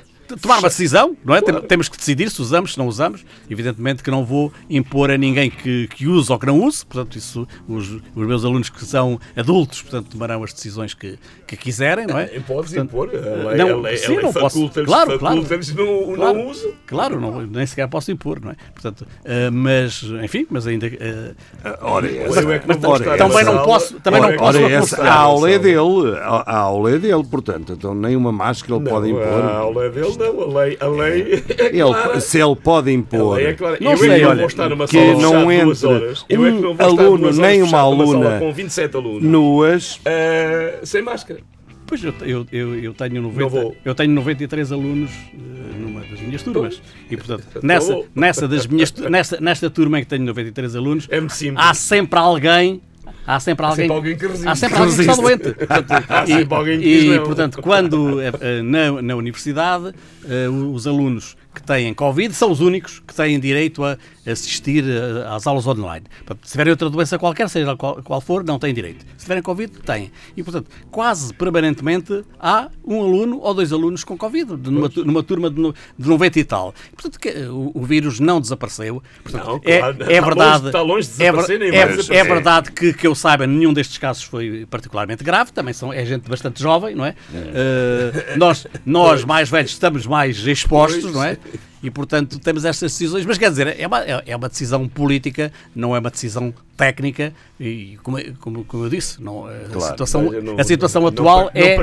[0.41, 1.41] tomar uma decisão, não é?
[1.41, 3.23] Tem- Temos que decidir se usamos, se não usamos.
[3.49, 6.85] Evidentemente que não vou impor a ninguém que, que use ou que não use.
[6.85, 11.55] Portanto, isso os, os meus alunos que são adultos, portanto, tomarão as decisões que, que
[11.55, 12.25] quiserem, não é?
[12.41, 13.09] Podes Portanto, impor.
[13.09, 14.69] A lei, não, a lei, sim, a lei não posso.
[14.85, 15.35] Claro, claro.
[15.37, 16.37] no, Claro.
[16.37, 16.73] não uso.
[16.85, 18.55] Claro, não, nem sequer posso impor, não é?
[18.73, 20.87] Portanto, eh, mas, enfim, mas ainda.
[20.87, 21.33] eh,
[21.81, 25.13] Ora, Eu é não estar também não posso- também não Ora, posso Ora, essa, a
[25.13, 29.07] aula é dele, a, a aula é dele, portanto, então nenhuma máscara ele Não, pode
[29.07, 29.43] A impor.
[29.51, 30.41] aula é dele, não.
[30.41, 32.11] A lei, a lei é clara.
[32.13, 33.77] Ele, se ele pode impor, é clara.
[33.79, 36.25] Não eu sei, é que não olha, vou estar numa que sala não entre horas.
[36.29, 39.23] Eu é que um não vou estar aluno horas nem uma aluna com 27 alunos.
[39.23, 41.39] nuas, Ah, sem máscara.
[41.85, 43.75] pois eu, eu, eu, eu tenho Não 90, vou.
[43.85, 46.81] eu tenho 93 alunos eh, numa das minhas turmas.
[47.09, 48.07] E, portanto, Não nessa, vou.
[48.15, 51.55] nessa das minhas, nessa, nesta turma em que tenho 93 alunos, simples.
[51.65, 52.81] há sempre alguém.
[53.27, 54.47] Há sempre alguém, sempre alguém que resiste.
[54.47, 55.51] há sempre alguém que está doente.
[55.67, 60.47] Portanto, Há e, sempre alguém que e, portanto, quando eh, eh, na, na universidade eh,
[60.47, 63.97] os alunos que têm Covid são os únicos que têm direito a
[64.29, 66.05] assistir eh, às aulas online.
[66.43, 69.05] Se tiverem outra doença qualquer, seja qual, qual for, não têm direito.
[69.17, 70.11] Se tiverem Covid, têm.
[70.35, 75.49] E, portanto, quase permanentemente há um aluno ou dois alunos com Covid, numa, numa turma
[75.49, 76.73] de, no- de 90 e tal.
[76.93, 79.01] Portanto, que, eh, o, o vírus não desapareceu.
[79.23, 80.51] Portanto, Não, é, claro, é está verdade.
[80.57, 82.25] longe- está longe de é desaparecer, nem é, é desaparecer.
[82.27, 85.51] verdade que, que eu saiba, nenhum destes casos foi particularmente grave.
[85.51, 87.15] Também são, é gente bastante jovem, não é?
[87.33, 91.37] Eh, nós, nós mais velhos, estamos mais expostos, não é?
[91.83, 93.25] E, portanto, temos estas decisões.
[93.25, 97.33] Mas, quer dizer, é uma, é é uma decisão política, não é uma decisão técnica.
[97.59, 101.01] E, como, como, como eu disse, não, a, Claro, situação, Mas eu não- a situação
[101.01, 101.75] não atual é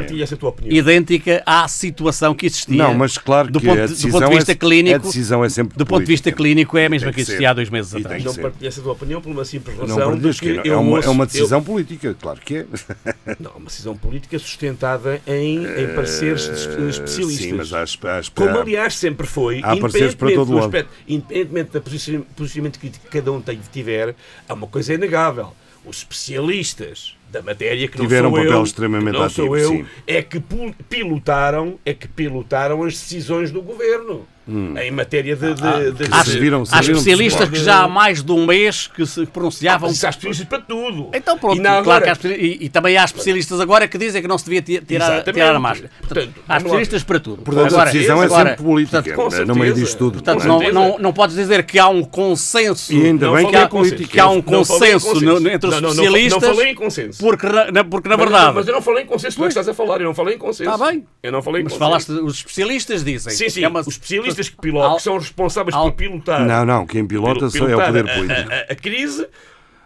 [0.68, 2.76] idêntica à situação que existia.
[2.76, 4.94] Não, mas claro do que ponto, a de- do ponto de vista é, clínico.
[4.96, 7.38] a decisão é sempre Do ponto de vista clínico, é a mesma que que existia
[7.40, 7.46] ser.
[7.46, 8.24] há dois meses E atrás.
[8.24, 9.96] Não partilho essa tua opinião por uma simples razão.
[10.00, 12.66] é eu uma, ouço- é uma eu- decisão política, claro que é.
[13.40, 17.46] Não, uma decisão política sustentada em, em pareceres es- especialistas.
[17.46, 20.54] Sim, mas há, há, há, Como aliás sempre foi, Há pareceres para independentemente, todo do
[20.54, 20.64] lado.
[20.66, 24.14] aspecto, independentemente do posici- posicionamento que cada um tiver,
[24.48, 25.52] há uma coisa inegável.
[25.84, 29.56] Os especialistas da matéria que Tiveram não um sou papel eu, extremamente não ativo, sou
[29.56, 29.86] eu, sim.
[30.06, 30.40] é que
[30.88, 35.60] pilotaram, é que pilotaram as decisões do governo em matéria de, de,
[35.92, 38.86] de- Há, de- serviram- há serviram de especialistas que já há mais de um mês
[38.94, 39.88] que se pronunciavam.
[39.88, 41.08] Mas há especialistas para tudo.
[41.14, 43.88] Então pronto, E não claro que há agora- especiali- e, e também há especialistas agora
[43.88, 45.90] que dizem que não se devia ti- tirar, tirar a máscara.
[46.00, 47.42] Portanto, Portanto, há especialistas para tudo.
[47.42, 50.12] Portanto, agora, a decisão é agora, sempre política, portanto, com no meio disto tudo.
[50.22, 52.92] portanto, não, não, não podes dizer que há um consenso.
[52.92, 54.08] E ainda bem que há política.
[54.10, 56.42] que há um consenso no- entre os Não, não, não, especialistas.
[56.42, 57.18] Não falei em consenso.
[57.18, 58.54] Porque, na- porque na Mas- verdade.
[58.54, 60.34] Mas eu não falei em consenso, tu é que estás a falar, eu não falei
[60.34, 60.70] em consenso.
[60.70, 61.04] Está bem.
[61.22, 61.90] Eu não falei em mas consenso.
[61.90, 63.32] falaste, os especialistas dizem.
[63.34, 66.44] Sim, sim, é os especialistas que pilotam, que são responsáveis por pilotar.
[66.46, 68.52] Não, não, quem pilota só é o poder político.
[68.52, 69.26] A, a- a crise,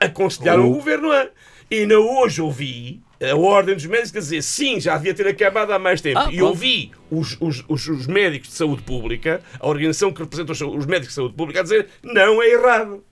[0.00, 1.26] aconselharam o, O- governo a.
[1.70, 5.70] E ainda hoje ouvi a Ordem dos Médicos a dizer sim, já devia ter acabado
[5.72, 6.18] há mais tempo.
[6.18, 10.52] Ah, e ouvi os, os, os, os médicos de saúde pública, a organização que representa
[10.52, 13.02] os, os médicos de saúde pública, a dizer não, é errado.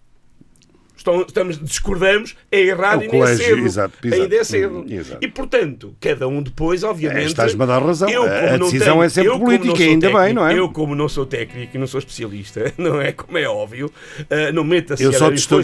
[1.07, 3.65] Estão- estamos, discordamos, é errado É e nem é cedo.
[3.65, 4.23] exato, exato.
[4.23, 4.79] Ainda é cedo.
[4.81, 5.25] Hum, exato.
[5.25, 7.23] E portanto, cada um depois, obviamente.
[7.23, 8.09] É, estás-me a dar razão.
[8.11, 10.59] eu, A- a decisão tenho- é sempre eu, política, ainda bem, técnico, não é?
[10.59, 13.13] Eu, como não sou técnico e não sou especialista, não é?
[13.13, 13.89] Como é óbvio,
[14.29, 14.97] ah, não meto a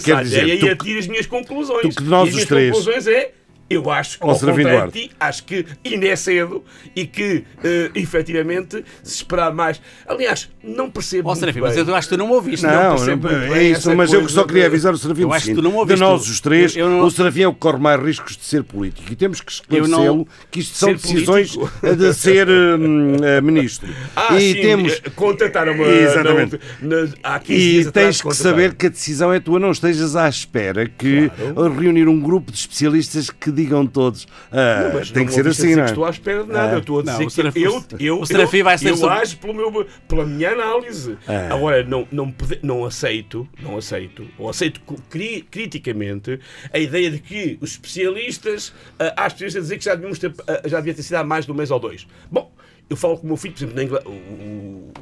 [0.05, 1.83] quero dizer, tu e atiro as minhas conclusões.
[1.83, 3.33] tu que nós e as os minhas três- conclusões é.
[3.73, 6.63] Eu acho que, ao contrário de ti, acho que ainda é cedo
[6.95, 9.81] e que, eh, efetivamente, se esperar mais.
[10.07, 11.31] Aliás, não percebo.
[11.31, 12.67] Ó, Serafim, mas eu acho que tu não me ouviste.
[12.67, 15.63] Não, não, é isso, mas eu só queria avisar o Serafim Eu acho que tu
[15.63, 17.61] não me de ouviste nós os três, Eu- eu não- o Serafim é o que
[17.61, 20.89] corre mais riscos de ser político e temos que Eu não- esclarecê-lo que isto são
[20.91, 21.97] Ser decisões político?
[21.97, 23.89] de ser eh, ministro.
[24.15, 24.93] Ah, e sim, temos...
[24.93, 26.61] eh, contataram-me Exatamente.
[26.81, 29.59] na- na- há 15 E dias atrás tens que saber que a decisão é tua,
[29.59, 31.31] não estejas à espera que
[31.79, 35.63] reunir um grupo de especialistas que digam todos ah, Mas tem não que ser assim,
[35.63, 35.87] dizer não é?
[35.87, 36.71] estou à espera de nada.
[36.71, 36.75] Ah.
[36.75, 38.91] Eu estou a Não, dizer o que Serafim- eu, eu, o Serafim eu, vai ser
[38.91, 41.17] eu sobre- ajo pelo meu, pela minha análise.
[41.27, 41.55] Ah.
[41.55, 46.39] Agora, não, não, pode- não aceito, não aceito, ou aceito cri- criticamente
[46.73, 50.33] a ideia de que os especialistas, ah, há especialistas a dizer que já, devíamos ter,
[50.47, 52.07] ah, já devia ter sido há mais de um mês ou dois.
[52.31, 52.53] Bom,
[52.91, 54.93] eu falo com o meu filho, por exemplo, na Ingla- o- o-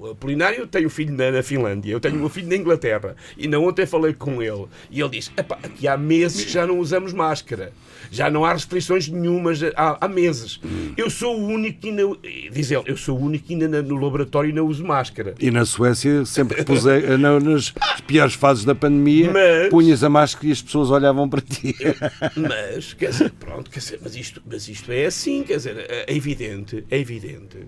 [0.00, 3.14] o Apolinário tem um filho na, na Finlândia, eu tenho um filho na Inglaterra.
[3.36, 6.66] E na ontem falei com ele e ele diz: "Epá, aqui há meses que já
[6.66, 7.72] não usamos máscara.
[8.10, 10.58] Já não há restrições nenhumas há, há meses.
[10.96, 12.02] Eu sou o único que ainda.
[12.50, 15.34] Diz ele, eu sou o único que ainda no laboratório não uso máscara.
[15.38, 17.72] E na Suécia, sempre que pus a- na- nas
[18.06, 21.76] piores fases da pandemia, Mas- punhas a máscara e as pessoas olhavam para ti.
[22.36, 26.04] Mas, quer dizer, pronto, quer dizer, mas isto, mas isto é assim, quer dizer, é
[26.08, 27.58] é evidente, é evidente.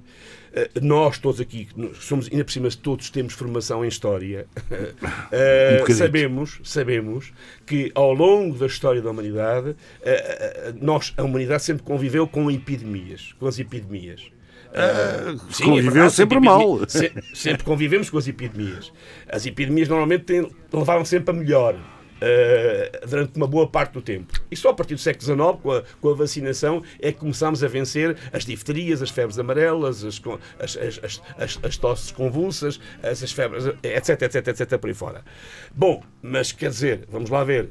[0.54, 1.68] Eh, Nós todos aqui,
[2.00, 4.46] somos, ainda por cima, todos temos formação em História,
[5.32, 5.94] eh, bocadito.
[5.94, 7.32] sabemos, sabemos
[7.66, 13.34] que ao longo da história da humanidade, eh, nós, a humanidade sempre conviveu com epidemias,
[13.38, 14.22] com as epidemias.
[14.74, 16.80] Eh, sim, é conviveu verdade, sempre mal.
[16.88, 18.92] se- sempre convivemos com as epidemias.
[19.28, 21.76] As epidemias normalmente têm- levaram sempre a melhor.
[22.24, 24.32] Eh, durante uma boa parte do tempo.
[24.50, 27.64] E só a partir do século XIX, com a, com a vacinação, é que começámos
[27.64, 30.20] a vencer as difterias, as febres amarelas, as,
[30.60, 35.22] as, as, as, as- tosses convulsas, as, febres, etc, etc, etc, por aí fora.
[35.74, 37.70] Bom, mas quer dizer, vamos lá ver,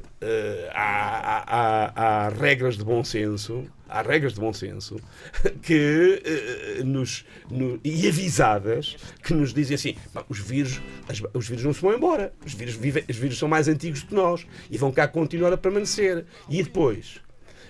[0.72, 4.96] há, há- há- há regras de bom senso, há regras de bom senso
[5.62, 11.48] que eh, nos, no- e avisadas que nos dizem assim: "Pá, os vírus, as- os
[11.48, 14.46] vírus não se vão embora, os vírus, vivem, os vírus são mais antigos que nós
[14.70, 16.24] e vão cá continuar a permanecer.
[16.48, 17.20] E depois.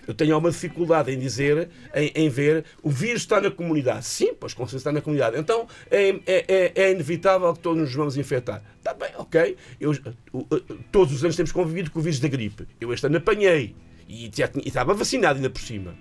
[0.05, 4.05] Eu tenho alguma dificuldade em dizer, em, em ver, o vírus está na comunidade.
[4.05, 5.39] Sim, pois com certeza está na comunidade.
[5.39, 8.61] Então é, é, é- é inevitável que todos nos vamos infectar.
[8.79, 9.57] Está bem, ok.
[9.81, 9.93] Eu,
[10.91, 12.67] todos os anos temos convivido com o vírus da gripe.
[12.81, 13.77] Eu este ano apanhei.
[14.09, 15.95] E, e estava vacinado ainda por cima.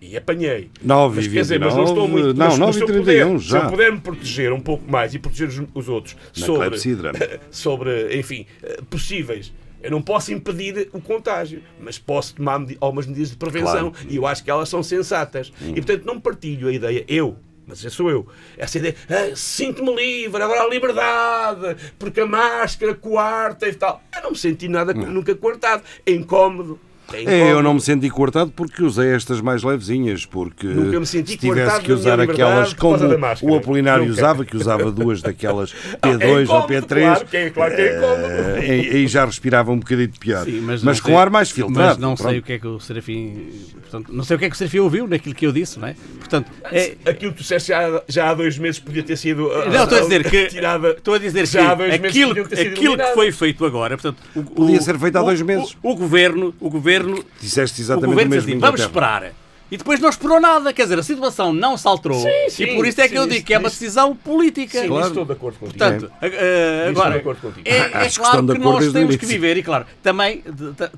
[0.00, 0.70] E apanhei.
[0.82, 2.38] 9 Mas quer dizer, mas não 29, estou muito.
[2.38, 3.58] não, mas, 9 mas e se eu 31 puder, já.
[3.60, 6.78] Se eu puder me proteger um pouco mais e proteger os, os outros Na sobre,
[7.50, 9.52] sobre, enfim, eh, possíveis.
[9.82, 14.06] Eu não posso impedir o contágio, mas posso tomar medi- algumas medidas de prevenção Claro.
[14.08, 15.52] e eu acho que elas são sensatas.
[15.62, 19.94] E portanto não partilho a ideia, eu, mas esse sou eu, essa ideia, "Ah, sinto-me
[19.94, 24.02] livre, agora a liberdade, porque a máscara coarta e tal.
[24.16, 25.82] Eu não me senti nada, nunca coartado.
[26.06, 26.78] É incómodo.
[27.12, 31.32] É eu não me senti cortado porque usei estas mais levezinhas, porque Nunca me senti
[31.32, 32.96] se tivesse que usar aquelas como
[33.42, 34.18] o Apolinário Nunca.
[34.18, 37.80] usava, que usava duas daquelas P2 É ou incómodo, P3, claro, que é- claro que
[37.82, 40.44] é eh, aí já respirava um bocadinho pior.
[40.44, 41.88] Sim, mas não com sei- ar mais filtrado.
[41.88, 42.38] Mas não sei pronto.
[42.38, 43.48] o que é que o Serafim.
[43.80, 45.88] Portanto, não sei o que é que o Serafim ouviu naquilo que eu disse, não
[45.88, 45.94] é?
[46.18, 49.50] Portanto, é, Aquilo que tu disseste já, já há dois meses podia ter sido.
[49.52, 50.90] ah, Não, estou a dizer que, Tirada.
[50.90, 54.82] estou a dizer que já aquilo, aquilo que foi feito agora, portanto, o, Podia o-
[54.82, 55.76] ser feito há o- dois o- meses.
[55.82, 56.97] O, governo, o governo,
[57.40, 58.50] Disseste o exatamente o, governo diz mesmo.
[58.50, 59.32] assim, vamos esperar.
[59.70, 62.18] E depois não esperou nada, quer dizer, a situação não se alterou.
[62.48, 64.80] sim, e por isso é que sim, eu digo isso- que é uma decisão política.
[64.80, 65.08] Sim, Claro.
[65.08, 65.78] estou de acordo contigo.
[65.78, 67.68] Portanto, Estou agora, de acordo contigo.
[67.68, 70.42] é, é claro que nós temos que viver, e claro, também,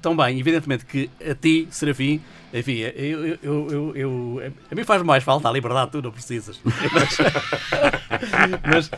[0.01, 2.21] também, evidentemente, que a ti, Serafim,
[2.53, 6.61] enfim, eu, eu, eu, eu- a mim faz mais falta a liberdade, tu não precisas.
[6.93, 7.19] Mas,
[8.67, 8.91] mas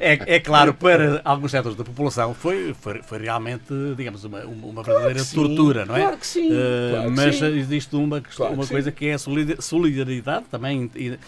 [0.00, 4.82] é, é claro, para alguns setores da população foi, foi, foi realmente, digamos, uma, uma
[4.82, 6.00] verdadeira sim, tortura, não é?
[6.00, 7.46] claro que sim, Eh, claro que mas sim.
[7.58, 8.70] existe uma, Claro que uma sim.
[8.72, 10.90] coisa que é a solida- solidariedade também.
[10.96, 11.18] eh,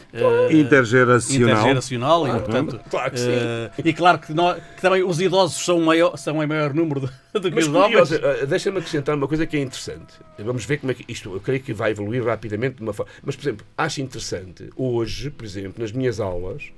[0.52, 1.50] Intergeracional.
[1.50, 3.30] intergeracional e, portanto, Claro que sim.
[3.30, 7.00] eh, e claro que, nós- que também os idosos são, maior, são em maior número
[7.00, 8.10] do, do que Mas os jovens.
[8.48, 10.14] deixa-me acrescentar uma coisa que é interessante.
[10.38, 13.10] Vamos ver como é que isto, eu creio que vai evoluir rapidamente de uma forma.
[13.22, 16.70] Mas, por exemplo, acho interessante, hoje, por exemplo, nas minhas aulas,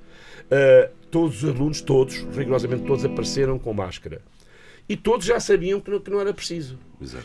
[0.50, 4.20] eh, todos os alunos, todos, rigorosamente todos, apareceram com máscara.
[4.88, 6.78] E todos já sabiam que não, que não era preciso.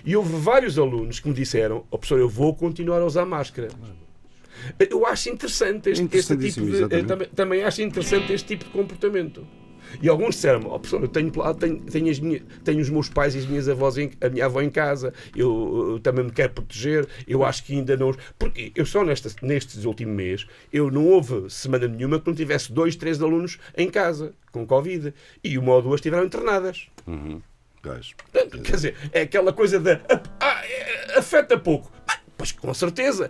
[0.06, 3.70] E houve vários alunos que me disseram, oh, professor, eu vou continuar a usar máscara.
[4.80, 6.84] Eu acho interessante este, este tipo de.
[6.84, 9.48] eh, também, também acho interessante este tipo de comportamento.
[10.02, 12.20] E alguns disseram oh, professor, eu tenho, tenho, tenho, as
[12.64, 15.92] tenho os meus pais e as minhas avós, em, a minha avó em casa, eu,
[15.94, 18.16] eu também me quero proteger, eu acho que ainda não.
[18.38, 22.72] Porque eu só nesta, nestes últimos meses, eu não houve semana nenhuma que não tivesse
[22.72, 25.14] dois, três alunos em casa com Covid.
[25.44, 26.88] E uma ou duas estiveram internadas.
[27.82, 28.14] Pois.
[28.14, 30.00] Portanto, Quer dizer, é aquela coisa da.
[30.40, 31.92] ah, é, afeta pouco.
[32.08, 33.30] Ah, Pois com certeza.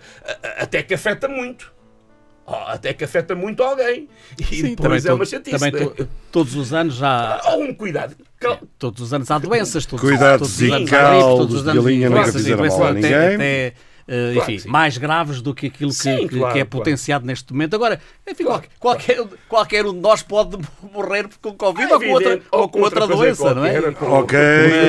[0.58, 1.72] Até que afeta muito.
[2.46, 4.08] Ah, Até que afeta muito alguém.
[4.38, 5.58] E Sim, depois é uma chatice.
[5.58, 5.86] também né?
[5.90, 7.40] to- todos os anos já.
[7.44, 8.16] Algum cuidado.
[8.40, 11.56] Cal- Todos os anos há doenças, todos, Cuidados todos os e anos há gripe, todos
[11.56, 13.74] os de anos galinha nunca doenças doenças até, até,
[14.08, 16.70] eh, Claro enfim, mais graves do que aquilo que, Sim, que- claro, que é claro.
[16.70, 17.76] potenciado neste momento.
[17.76, 20.58] Agora, enfim, Claro, qual- qualquer, qualquer um de nós pode
[20.94, 23.80] morrer com Covid ou com outra, ou com outra doença, não é?
[23.80, 24.38] Ok.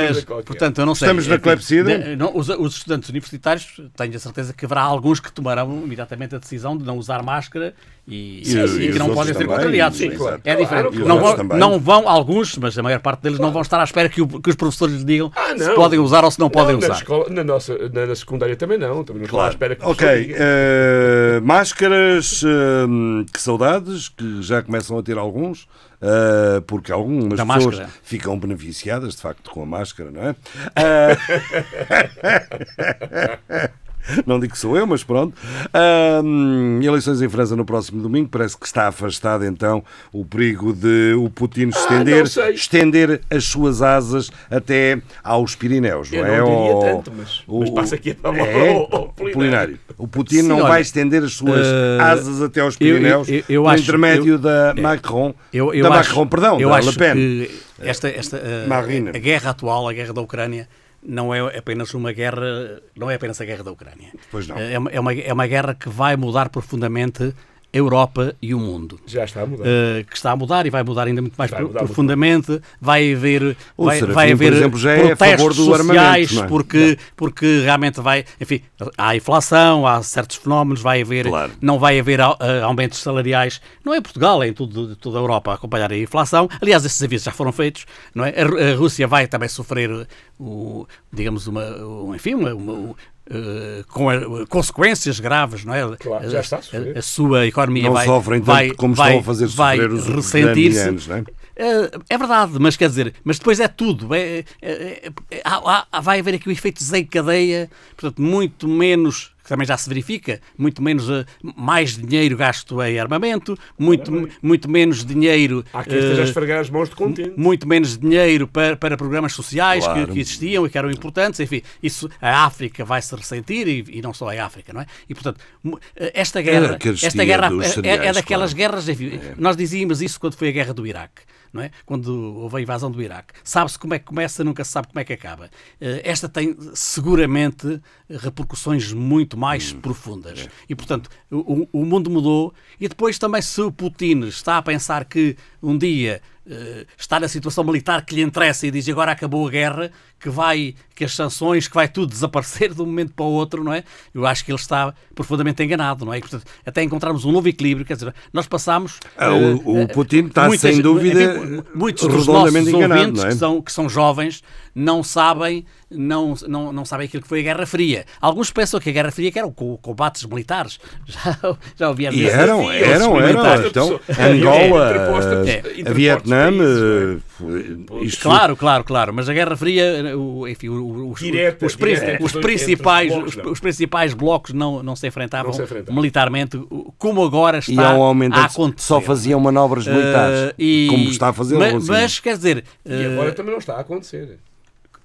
[0.09, 1.07] Mas, portanto, eu não sei.
[1.07, 1.99] Estamos na Enfim, clepsidra?
[1.99, 6.35] de- não, os, os estudantes universitários, tenho a certeza que haverá alguns que tomarão imediatamente
[6.35, 7.75] a decisão de não usar máscara
[8.07, 9.97] e, e que não podem ser também, contrariados.
[9.99, 10.41] sim, claro.
[10.45, 10.89] É diferente.
[10.91, 13.85] Claro, não, vão, não vão, alguns, mas a maior parte deles não vão estar à
[13.85, 16.51] espera que, o- que os professores lhes digam Ah, se podem usar ou se não
[16.51, 16.99] podem Não, na usar.
[16.99, 19.03] escola- na, nossa, na, na secundária também não.
[19.05, 24.99] Também não estou à espera que Ok, eh, máscaras, eh, que saudades, que já começam
[24.99, 25.67] a ter alguns,
[26.03, 27.89] eh, porque algumas Da pessoas máscara.
[28.03, 30.37] ficam beneficiadas, de facto, com a máscara, não é?
[34.27, 35.35] Não digo que sou eu, mas pronto.
[35.73, 38.29] Ahm, eleições em França no próximo domingo.
[38.29, 42.55] Parece que está afastado então o perigo de o Putin estender, Ah, não sei.
[42.55, 46.39] estender as suas asas até aos Pirineus, não Eu é?
[46.39, 48.69] não diria Ao- tanto, mas- mas passa aqui a palavra é?
[48.71, 49.79] ao- ao Polinário.
[49.97, 53.29] O Putin Sim, não olha, vai estender as suas eh, asas até aos eu- Pirineus
[53.29, 55.35] eu- eu por acho- intermédio eu- da Macron.
[55.53, 57.15] Eu, eu da acho, Macron, perdão, eu da acho Le Pen.
[57.15, 58.73] que esta, esta, uh,
[59.15, 60.69] a guerra atual, a guerra da Ucrânia,
[61.05, 64.13] não é apenas uma guerra, não é apenas a guerra da Ucrânia.
[64.31, 64.57] Pois não.
[64.57, 65.13] É uma, é uma,
[65.45, 67.35] é guerra que vai mudar profundamente
[67.77, 69.01] Europa e o mundo.
[69.07, 69.65] Já está a mudar.
[69.65, 72.61] Uh, que está a mudar e vai mudar ainda muito mais Vai mudar profundamente.
[72.81, 75.65] Vai haver, O vai, Serafim, vai por haver exemplo, já é a protestos favor do
[75.65, 76.47] sociais é?
[76.47, 78.61] porque, porque realmente vai, enfim,
[78.97, 81.53] há inflação, há certos fenómenos, vai haver, Claro.
[81.61, 83.61] não vai haver eh, aumentos salariais.
[83.85, 86.49] Não é em Portugal, é em tudo, toda a Europa a acompanhar a inflação.
[86.63, 88.33] Aliás, esses avisos já foram feitos, não é?
[88.41, 90.07] A, Rússia vai também sofrer,
[90.39, 92.95] o, digamos, uma, o- enfim, uma, uma-
[93.31, 95.97] eh, com a- consequências graves, não é?
[95.97, 96.61] Claro, já está a
[96.97, 99.77] a, a sua economia Não vai, sofrem tanto vai, como vai, estão a fazer vai
[99.77, 101.13] sofrer os ressentir-se.
[101.13, 101.25] é?
[101.57, 104.13] É, é verdade, mas quer dizer, mas depois é tudo.
[104.15, 109.49] É, é- é- há- há- vai haver aqui o efeito desencadeia, portanto, muito menos, que
[109.51, 111.25] também já se verifica, muito menos, eh,
[111.57, 114.11] mais dinheiro gasto em armamento, muito,
[114.43, 115.63] muito menos dinheiro.
[115.73, 117.35] Há quem esteja a eh, esfregar as mãos de contente.
[117.37, 120.13] muito menos dinheiro para, para programas sociais que- Claro.
[120.13, 124.03] que, existiam e que eram importantes, enfim, isso a África vai se ressentir e, e
[124.03, 124.87] não só a África, não é?
[125.09, 128.73] E portanto, mu- esta guerra, esta guerra dos é- é, cereais, daquelas claro.
[128.73, 131.23] guerras, enfim, nós dizíamos isso quando foi a guerra do Iraque.
[131.53, 131.71] Não é?
[131.87, 133.33] Quando houve a invasão do Iraque.
[133.45, 135.49] Sabe-se como é que começa, nunca se sabe como é que acaba.
[135.81, 137.81] Eh, Esta tem seguramente
[138.11, 140.41] repercussões muito mais Hum, profundas.
[140.41, 140.49] é.
[140.69, 142.53] E, portanto, o, o mundo mudou.
[142.81, 147.29] E depois também, se o Putin está a pensar que um dia eh, está na
[147.29, 149.91] situação militar que lhe interessa e diz agora acabou a guerra,
[150.25, 153.63] que vai, que as sanções, que vai tudo desaparecer de um momento para o outro,
[153.63, 153.85] não é?
[154.15, 156.17] Eu acho que ele está profundamente enganado, não é?
[156.17, 159.01] E, portanto, até encontrarmos um novo equilíbrio, quer dizer, nós passamos.
[159.19, 161.35] Ah, o- o Putin está, sem dúvida,
[161.75, 163.29] muitos dos nossos enganado, ouvintes é?
[163.29, 164.43] que são, que são jovens
[164.75, 168.07] não sabem, não, não, não sabem aquilo que foi a Guerra Fria.
[168.19, 170.81] Alguns pensam que a Guerra Fria que eram co- combates militares.
[171.07, 173.67] Já, já ouvi E eram, Havia eram, eram.
[173.67, 179.13] Então, É, Angola, eh, interpostos a Vietnã, países, eh, isto Claro, claro, claro.
[179.15, 183.37] Mas a Guerra Fria, o- enfim, os, Direta, os, direta os os- principais, os blocos,
[183.37, 183.53] os, não.
[183.53, 185.95] os principais blocos não, não se enfrentavam Não se enfrentavam.
[185.95, 186.59] militarmente,
[186.99, 188.87] como agora está E um a acontecer.
[188.87, 192.93] só faziam manobras militares, Eh, e- como está a fazer mas, mas, quer dizer, E
[192.93, 194.39] eh, agora também não está a acontecer.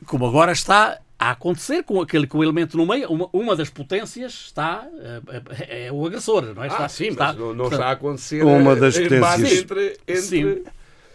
[0.05, 3.69] como agora está a acontecer com aquele com o elemento no meio, uma, uma das
[3.69, 4.87] potências está
[5.69, 6.67] é, é o agressor, não é?
[6.67, 9.59] Está, Ah, sim, está- mas não, não portanto, está a acontecer Uma das potências.
[9.59, 10.21] entre, entre...
[10.21, 10.63] Sim.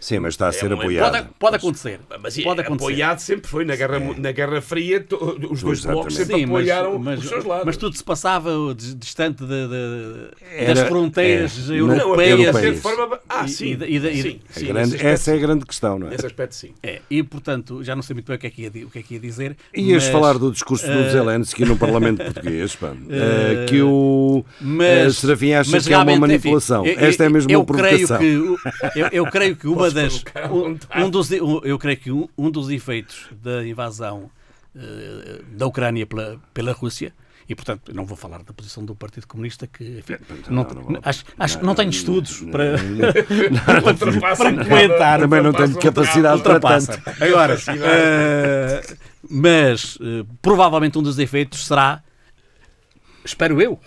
[0.05, 1.11] Sim, mas está a ser um- apoiado.
[1.11, 1.99] Pode, pode acontecer.
[2.21, 2.91] Mas pode é, acontecer.
[2.91, 3.65] apoiado sempre foi.
[3.65, 5.15] Na Guerra, na Guerra Fria, to-
[5.49, 6.15] os dois blocos Exatamente.
[6.15, 7.65] sempre Sim, apoiaram mas, os seus lados.
[7.65, 12.01] mas tudo se passava dis- distante de- de- Era- das fronteiras é, não, europeias.
[12.11, 12.79] apoiavam europeias.
[12.81, 13.19] forma...
[13.27, 13.65] Ah, sim.
[13.81, 16.09] e e e sim, sim, grande- aspecto, essa é a grande questão, não é?
[16.11, 16.71] Nesse aspecto, sim.
[16.83, 18.99] É, e, portanto, já não sei muito bem o que é que ia, o que
[18.99, 19.57] é que ia dizer.
[19.75, 24.45] Ias mas- falar do discurso do eh, Zelensky no Parlamento Português, pá, eh, que o
[24.61, 26.85] Mas, eh, Serafim acha mas que é uma manipulação.
[26.85, 28.19] enfim, eu- Esta é mesmo eu uma creio provocação.
[28.19, 28.57] que o-
[28.95, 32.69] eu, eu creio que uma das um, um dos eu creio que um, um dos
[32.69, 34.29] efeitos da invasão
[34.75, 37.13] eh, da Ucrânia pela, pela Rússia
[37.47, 40.15] e portanto não vou falar da posição do Partido Comunista que enfim,
[40.49, 40.99] não, não vale.
[41.03, 42.75] acho, acho que não tenho estudos para,
[44.35, 45.19] para comentar.
[45.19, 47.01] Também não tenho capacidade para tanto.
[47.23, 48.97] Agora, eh,
[49.29, 52.03] mas eh, provavelmente um dos efeitos será,
[53.23, 53.79] espero eu,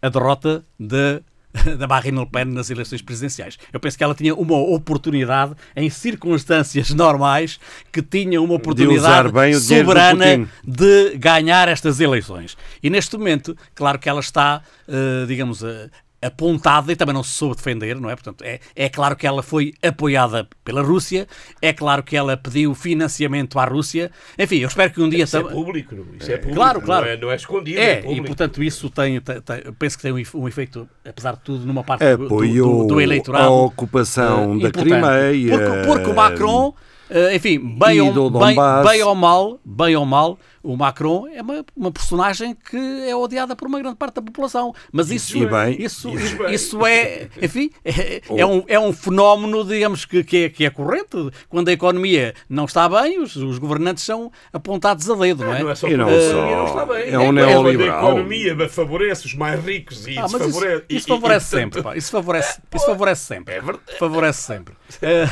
[0.00, 1.20] a derrota da
[1.78, 3.58] da Marine Le Pen nas eleições presidenciais.
[3.72, 7.58] Eu penso que ela tinha uma oportunidade, em circunstâncias normais,
[7.92, 9.30] que tinha uma oportunidade
[9.60, 12.56] soberana de ganhar estas eleições.
[12.82, 15.88] E neste momento, claro que ela está, eh, digamos, eh,
[16.24, 18.14] apontada e também não se soube defender, não é?
[18.14, 21.26] Portanto, é, é claro que ela foi apoiada pela Rússia,
[21.60, 24.10] é claro que ela pediu financiamento à Rússia.
[24.38, 25.24] Enfim, eu espero que um dia...
[25.24, 26.54] Isso é público, isso é público.
[26.56, 27.04] Claro, claro.
[27.06, 28.24] Não é, não é escondido, é, É, público.
[28.24, 31.40] e portanto isso tem, tem- tem- eu penso que tem um efe- efeito, apesar de
[31.40, 33.44] tudo, numa parte do, do, do- do eleitorado.
[33.46, 34.70] a ocupação eh, da.
[34.70, 35.58] Crimeia.
[35.58, 36.74] Porque, porque o Macron,
[37.10, 41.64] eh, enfim, bem ou, bem, bem ou mal, bem ou mal, o Macron é uma,
[41.76, 42.76] uma personagem que
[43.08, 44.74] é odiada por uma grande parte da população.
[44.90, 45.76] Mas isso, E bem.
[45.82, 46.54] isso, Isso isso, bem.
[46.54, 50.70] isso é, enfim, é, é um, é um fenómeno, digamos, que, que, é, que é
[50.70, 51.30] corrente.
[51.48, 55.62] Quando a economia não está bem, os, os governantes são apontados a dedo, não é?
[55.62, 56.14] Não é só E não só.
[56.16, 57.10] economia não está bem.
[57.10, 58.06] É um quando neoliberal.
[58.06, 60.84] A economia favorece os mais ricos e Ah, isso, desfavorece.
[60.88, 61.96] isso favorece e, sempre, pá.
[61.96, 63.54] Isso favorece, isso favorece sempre.
[63.54, 63.98] É verdade.
[63.98, 64.74] Favorece sempre.
[65.02, 65.26] Eh,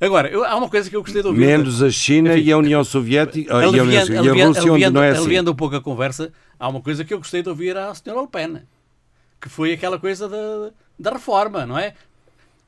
[0.00, 1.40] agora, eu- há uma coisa que eu gostei de ouvir.
[1.46, 4.62] Menos a China e a União Soviética ah, e a, União aliviando, Soviética, aliviando, Rússia,
[4.62, 5.20] onde aliviando, não é assim.
[5.20, 8.22] aliviando um pouco a conversa, há uma coisa que eu gostei de ouvir à senhora
[8.22, 8.62] Le Pen,
[9.40, 11.94] que foi aquela coisa da, da reforma, não é?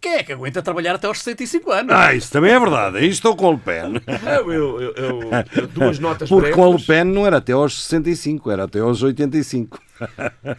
[0.00, 1.92] Quem é que aguenta trabalhar até aos 65 anos?
[1.94, 2.96] Ah, isso também é verdade.
[2.96, 3.92] Aí estou com o Le Pen.
[4.22, 5.20] Não, eu, eu- eu-
[5.56, 8.64] eu- duas notas Porque com a Le breves Pen não era até aos 65, era
[8.64, 9.78] até aos 85.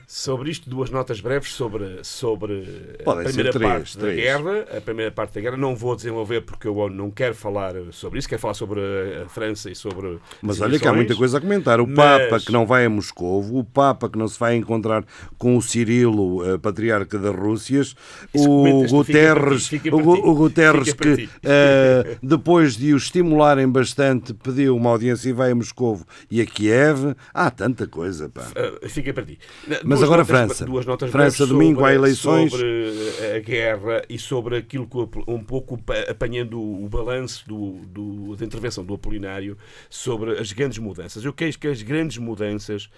[0.08, 4.16] Sobre isto, duas notas breves sobre, sobre a Podem primeira três, parte três.
[4.16, 4.78] da guerra.
[4.78, 8.28] A primeira parte da guerra não vou desenvolver porque eu não quero falar sobre isso,
[8.30, 10.20] quero falar sobre a, França e sobre.
[10.42, 11.80] Mas as olha que há muita coisa a comentar.
[11.80, 15.06] O Mas- Papa que não vai a Moscovo, o Papa que não se vai encontrar
[15.38, 17.96] com o Cirilo, eh, patriarca das Rússias,
[18.34, 24.76] Isso o fica Guterres, fica o, Guterres que eh, depois de o estimularem bastante pediu
[24.76, 27.16] uma audiência e vai a Moscovo e a Kiev.
[27.34, 28.48] Há tanta coisa, pá.
[28.56, 29.31] Ah, fica para ti.
[29.68, 30.66] Mas Duas agora notas- França.
[30.66, 32.52] Duas notas França, domingo, sobre- há eleições.
[32.52, 38.36] Sobre a guerra e sobre aquilo que um pouco pa- apanhando o balanço do, do-
[38.36, 39.58] da intervenção do Apolinário
[39.90, 41.24] sobre as grandes mudanças.
[41.26, 42.90] Eu creio que as grandes mudanças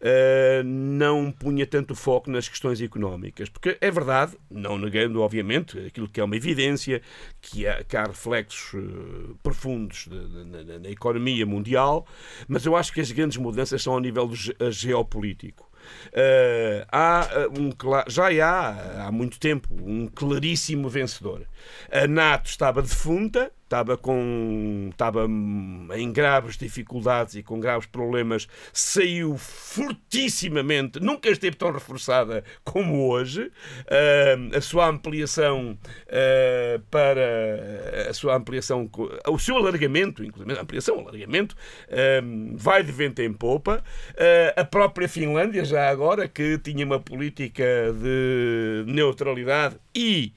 [0.00, 6.08] ah, não punha tanto foco nas questões económicas, porque é verdade, não negando, obviamente, aquilo
[6.08, 7.00] que é uma evidência,
[7.40, 12.06] que há, que há reflexos eh, profundos de- de- na, na- na economia mundial,
[12.48, 15.70] mas eu acho que as grandes mudanças são ao nível do ge- geopolítico.
[16.12, 17.70] Eh, há eh, um
[18.08, 21.46] já há há muito tempo um claríssimo vencedor.
[21.90, 28.46] A NATO estava defunta, estava com estava hum, em graves dificuldades e com graves problemas,
[28.70, 33.50] saiu fortissimamente, nunca esteve tão reforçada como hoje.
[33.88, 38.90] Ah, a sua ampliação ah, para a sua ampliação,
[39.26, 41.56] o seu alargamento, inclusive ampliação, alargamento,
[41.90, 42.22] ah,
[42.54, 43.82] vai de vento em popa.
[44.18, 47.64] Ah, a própria Finlândia, já agora, que tinha uma política
[47.94, 50.34] de neutralidade e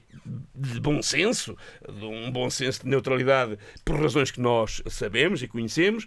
[0.56, 1.56] de bom senso,
[1.88, 6.06] de um bom senso de neutralidade, por razões que nós sabemos e conhecemos,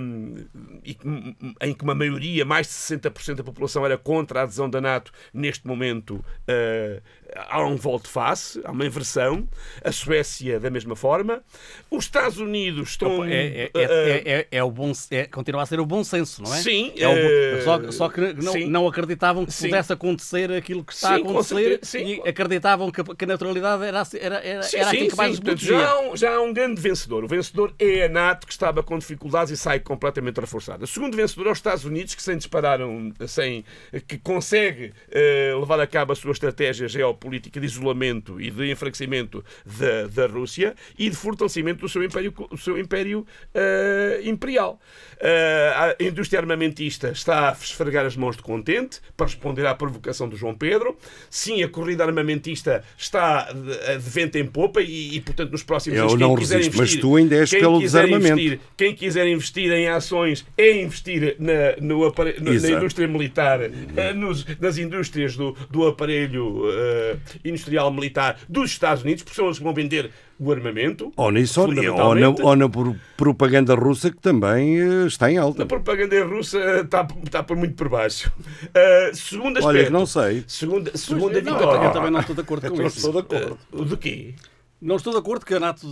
[0.00, 0.44] hum,
[0.84, 4.68] e que- em que uma maioria, mais de 60% da população era contra a adesão
[4.68, 7.00] da NATO, neste momento eh,
[7.48, 9.48] há um volte-face, há uma inversão.
[9.82, 11.42] A Suécia, da mesma forma.
[11.90, 13.24] Os Estados Unidos estão.
[13.24, 16.42] É, é, eh, é, é, é o bom, é, continua a ser o bom senso,
[16.42, 16.58] não é?
[16.60, 18.66] Sim, É o eh, só, só que não, sim.
[18.66, 19.66] não acreditavam que Sim.
[19.68, 22.20] pudesse acontecer aquilo que está Sim, a acontecer sim.
[22.24, 25.36] e acreditavam que, que a neutralidade era, era, era, Sim, era sim, aquilo que mais
[25.36, 25.42] sim.
[25.42, 27.24] Portanto, já, há um, já há um grande vencedor.
[27.24, 30.84] O vencedor é a NATO, que estava com dificuldades e sai completamente reforçada.
[30.84, 33.64] O segundo vencedor é os Estados Unidos, que sem dispararam, sem,
[34.06, 39.44] que consegue eh, levar a cabo a sua estratégia geopolítica de isolamento e de enfraquecimento
[39.64, 44.80] da, da Rússia e de fortalecimento do seu império, do seu império eh, imperial.
[45.20, 50.28] Eh, a indústria armamentista está a esfregar as mãos de contente para responder à provocação
[50.28, 50.96] do João Pedro.
[51.30, 55.98] Sim, a corrida armamentista está de, de vento em popa e, e, portanto, nos próximos
[55.98, 58.40] Eu anos, não quem quiser resisto, mas investir- tu ainda és pelo desarmamento.
[58.40, 64.12] investir- quem quiser investir em ações é investir na, no no- na indústria militar, eh,
[64.12, 69.58] nos- nas indústrias do, do aparelho eh, industrial militar dos Estados Unidos, porque são eles
[69.58, 71.12] que vão vender o armamento.
[71.16, 75.38] Ou nisso, ou, ou, na, ou na pro- propaganda russa, que também eh, está em
[75.38, 75.62] alta.
[75.62, 78.30] A propaganda russa está, está por muito por baixo.
[78.74, 79.66] Eh, segundo aspecto.
[79.68, 80.44] Olha, que não sei.
[80.46, 81.86] Segunda, segunda Não, vitória.
[81.86, 83.12] eu também não estou de acordo com isso.
[83.12, 83.58] de acordo.
[83.72, 84.34] Eh, do quê?
[84.80, 85.86] Não estou de acordo que a, NATO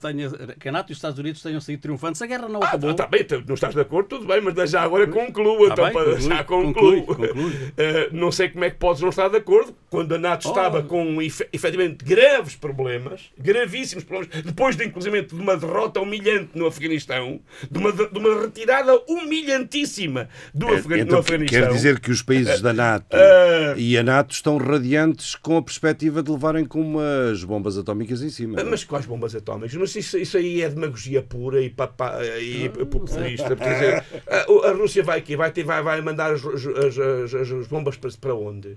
[0.00, 0.28] tenha,
[0.60, 2.20] que a NATO e os Estados Unidos tenham saído triunfantes.
[2.20, 2.90] A guerra não acabou.
[2.90, 5.74] Está bem, então, não estás de acordo, tudo bem, mas já agora conclua.
[5.74, 7.28] Tá então, bem, conclui, já conclui, concluo.
[7.28, 7.54] conclui.
[7.76, 10.80] Eh, não sei como é que podes não estar de acordo quando a NATO estava
[10.80, 10.82] Oh.
[10.84, 16.66] com efe- efetivamente graves problemas, gravíssimos problemas, depois de inclusive de uma derrota humilhante no
[16.66, 21.46] Afeganistão, de uma, de uma retirada humilhantíssima do no Então, Afeganistão.
[21.46, 23.74] quer dizer que os países da NATO Ah.
[23.76, 28.30] e a NATO estão radiantes com a perspectiva de levarem com umas bombas atómicas em
[28.30, 28.56] cima.
[28.56, 28.70] não é?
[28.70, 29.74] Mas quais bombas atómicas?
[29.74, 33.54] Mas isso, isso aí é demagogia pura e, papá, e Ah, populista.
[33.56, 37.34] Quer dizer, a, a Rússia vai aqui, vai, ter, vai, vai mandar as, as, as-
[37.34, 38.76] as- as bombas para, para onde?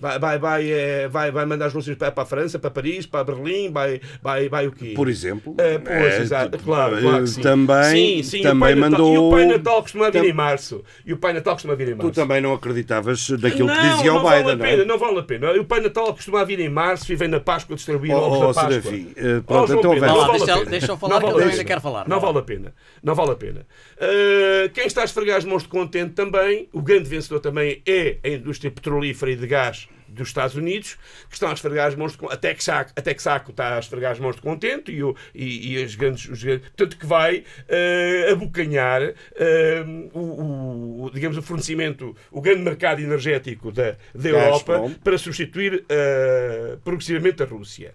[0.00, 3.04] Vai, vai, vai, eh, vai, vai mandar as Rússias para, para a França, para Paris,
[3.04, 4.94] para Berlim, vai, vai, vai o quê?
[4.96, 5.54] Por exemplo.
[5.58, 7.42] Eh, pois, É, exato, claro, claro que sim.
[7.42, 9.14] Também, sim, sim, também o Natal, mandou.
[9.14, 10.82] E o Pai Natal costuma vir em março.
[11.04, 12.10] E o Pai Natal costuma vir em março.
[12.10, 14.82] Tu também não acreditavas naquilo que não, dizia não o vale Biden, a não pena,
[14.82, 14.86] é?
[14.86, 15.52] não vale a pena.
[15.60, 18.40] O Pai Natal costuma vir em março e vem na Páscoa distribuir Oh, ovos oh,
[18.40, 18.70] da Páscoa.
[18.82, 20.70] Serafim, eh, Oh, pronto, João então Pedro, não vale deixa- pena.
[20.70, 21.52] deixa eu falar, Não que eu vale também pena.
[21.52, 22.08] ainda quero falar.
[22.08, 22.22] Não lá.
[22.22, 22.74] vale a pena.
[23.02, 23.66] Não vale a pena.
[24.00, 28.16] Uh, quem está a esfregar as mãos de contente também, o grande vencedor também é
[28.24, 30.96] a indústria petrolífera e de gás dos Estados Unidos,
[31.28, 32.34] que estão a esfregar as mãos de contente.
[32.34, 35.82] A Texaco, a Texaco está a esfregar as mãos de contente e, o, e, e
[35.82, 36.68] as grandes, os grandes.
[36.68, 43.72] Portanto, que vai uh, abocanhar uh, o, o- digamos, o fornecimento, o grande mercado energético
[43.72, 47.94] da, da Europa para substituir uh, progressivamente a Rússia.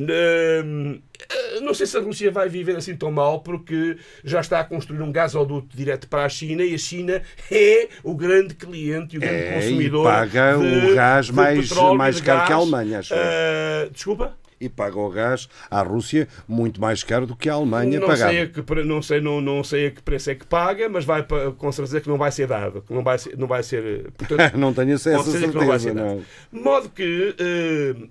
[0.00, 4.60] Hum, eh, não sei se a Rússia vai viver assim tão mal porque já está
[4.60, 7.20] a construir um gasoduto direto para a China e a China
[7.50, 11.70] é o grande cliente e o grande É, e consumidor paga de- o gás mais-
[11.70, 12.60] e mais caro que a gás.
[12.62, 13.18] Alemanha, acho eu.
[13.20, 14.36] Eh, desculpa?
[14.60, 18.32] E paga o gás à Rússia muito mais caro do que a Alemanha Não pagava.
[18.32, 21.04] sei, a que, não, sei, não, não sei a que preço é que paga, mas
[21.04, 21.24] vai
[21.56, 22.82] com certeza que não vai ser dado.
[22.82, 25.94] Que não vai ser, não vai ser eh, portanto, não tenho essa Com certeza certeza.
[25.94, 26.06] Não.
[26.16, 26.24] dado.
[26.52, 27.34] De modo que,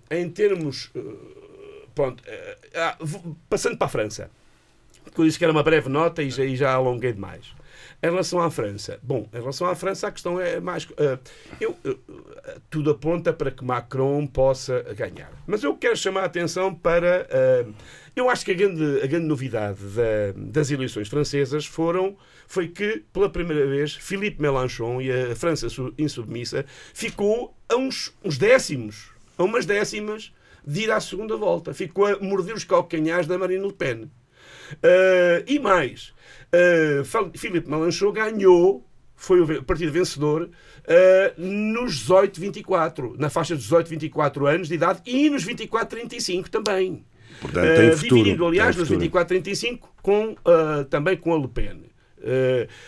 [0.10, 0.90] eh, em termos.
[0.96, 1.00] eh,
[1.98, 2.96] pronto, eh, ah,
[3.50, 4.30] passando para a França,
[5.14, 7.46] que eu disse que era uma breve nota e já, e já alonguei demais.
[8.04, 10.88] Em relação à França, bom, em relação à França a questão é mais.
[10.98, 11.18] eh,
[11.60, 15.32] eu, eh, tudo aponta para que Macron possa ganhar.
[15.48, 17.28] Mas eu quero chamar a atenção para.
[17.32, 17.66] eh,
[18.16, 22.16] eu acho que a grande, a grande novidade da- das eleições francesas foram,
[22.48, 28.14] foi que, pela primeira vez, Philippe Mélenchon e a França su- insubmissa ficou a uns,
[28.24, 30.32] uns décimos, a umas décimas
[30.68, 31.74] de ir à segunda volta.
[31.74, 34.04] Ficou a morder os calcanhares da Marine Le Pen.
[34.74, 36.14] Uh, e mais,
[36.54, 44.46] uh, Philippe Mélenchon ganhou, foi o partido vencedor, uh, nos 18-24, na faixa dos 18-24
[44.54, 47.06] anos de idade e nos 24-35 também.
[47.40, 49.26] Portanto, tem futuro, dividindo, aliás, tem nos futuro.
[49.26, 50.36] 24-35 com,
[50.90, 51.84] também com a Le Pen.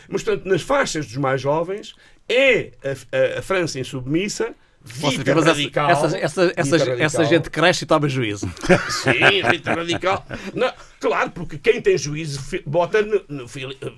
[0.09, 1.95] Mas, portanto, nas faixas dos mais jovens,
[2.27, 4.53] é a, a- a França insubmissa,
[5.01, 5.89] Mas essa, radical.
[5.89, 7.25] essa, essa, essa, essa radical.
[7.25, 8.49] gente cresce e toma juízo.
[8.89, 10.25] Sim, Rita Radical.
[10.53, 13.45] Não, Claro, porque quem tem juízo vota, no, no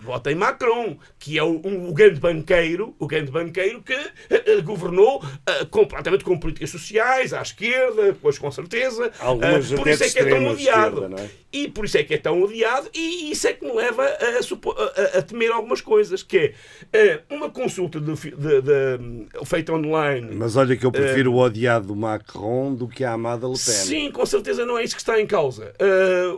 [0.01, 3.93] vota em Macron, que é o, um- o grande banqueiro, o grande banqueiro que
[4.29, 9.11] eh, governou eh, completamente com políticas sociais, à esquerda, pois com certeza.
[9.19, 11.15] Algumas Eh, por isso é que é tão odiado.
[11.17, 11.29] é?
[11.53, 14.05] E por isso é que é tão odiado, e isso é que me leva a,
[14.05, 16.53] a- a- temer algumas coisas, que
[16.93, 20.29] é uma consulta de de- de- feita online.
[20.35, 23.59] Mas olha que eu prefiro o odiado Macron do que a amada Le Pen.
[23.59, 25.73] Sim, com certeza não é isso que está em causa.
[25.79, 26.35] Ah,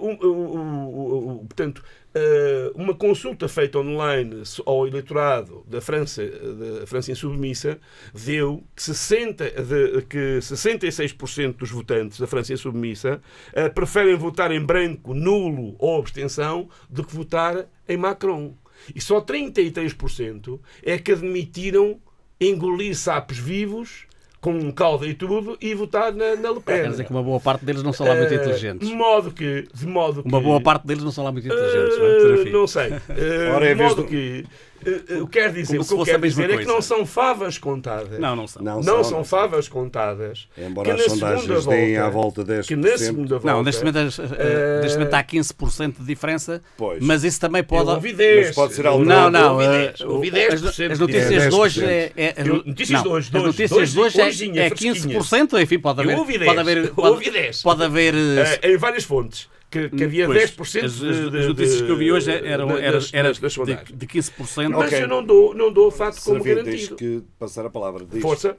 [0.58, 1.84] o- o- portanto,
[2.16, 7.80] ah, uma consulta feita online ao eleitorado da França, da França Insubmissa,
[8.14, 13.22] deu que, 60, de- que 66% dos votantes da França Insubmissa
[13.56, 18.56] ah, preferem votar em branco, nulo ou abstenção do que votar em Macron.
[18.94, 22.00] E só 33% é que admitiram
[22.40, 24.06] engolir sapos vivos
[24.44, 26.82] com calda e tudo e votar na, na Le Pen.
[26.84, 28.88] Quer dizer que uma boa parte deles não são lá muito Eh, inteligentes.
[28.90, 29.66] De modo que.
[29.74, 32.50] De modo que Uma boa parte deles não são lá muito inteligentes, não Serafim?
[32.52, 32.94] não sei.
[33.10, 34.46] Eh, Ora, é de vez modo do- que.
[34.86, 36.88] Eh, eh, eu quero dizer, Como o que eu quero dizer é que não coisa.
[36.88, 38.20] são favas contadas.
[38.20, 38.62] Não, não são.
[38.62, 40.48] Não, Não são, são favas contadas.
[40.58, 42.68] Embora que as sondagens deem à volta- volta 10%.
[42.68, 43.48] Que na segunda volta.
[43.48, 43.98] Não, neste momento,
[44.38, 47.04] eh, neste momento há 15% de diferença, Pois.
[47.04, 47.88] mas isso também pode.
[47.90, 48.48] Eu ouvi 10.
[48.48, 49.58] Mas pode ser Eu algo- Não, ouvi não.
[49.58, 50.86] 10, eh, ouvi o- 10%.
[50.86, 51.50] as, as notícias diferença.
[51.50, 52.12] de hoje é.
[52.16, 54.62] é- as Eu- no- notícias não, de hoje, As dois, notícias de hoje é, hojezinha,
[54.64, 54.98] é fresquinhas.
[55.06, 56.14] 15%, enfim, pode haver.
[56.14, 56.78] Eu ouvi Pode 10, haver.
[56.86, 57.62] eu Pode, ouvi 10.
[57.62, 58.14] pode haver.
[58.14, 59.48] eh, Eh, em várias fontes.
[59.74, 62.12] Que, que havia pois, 10% as, de, as, de- as notícias de- que eu vi
[62.12, 64.70] hoje eram, de- era, das- era das- das de, de 15%.
[64.70, 65.04] Mas Ok.
[65.04, 66.96] eu não dou, não dou o fato como Serafim, tens garantido.
[66.96, 68.06] que passar a palavra.
[68.06, 68.22] Diz.
[68.22, 68.56] Força.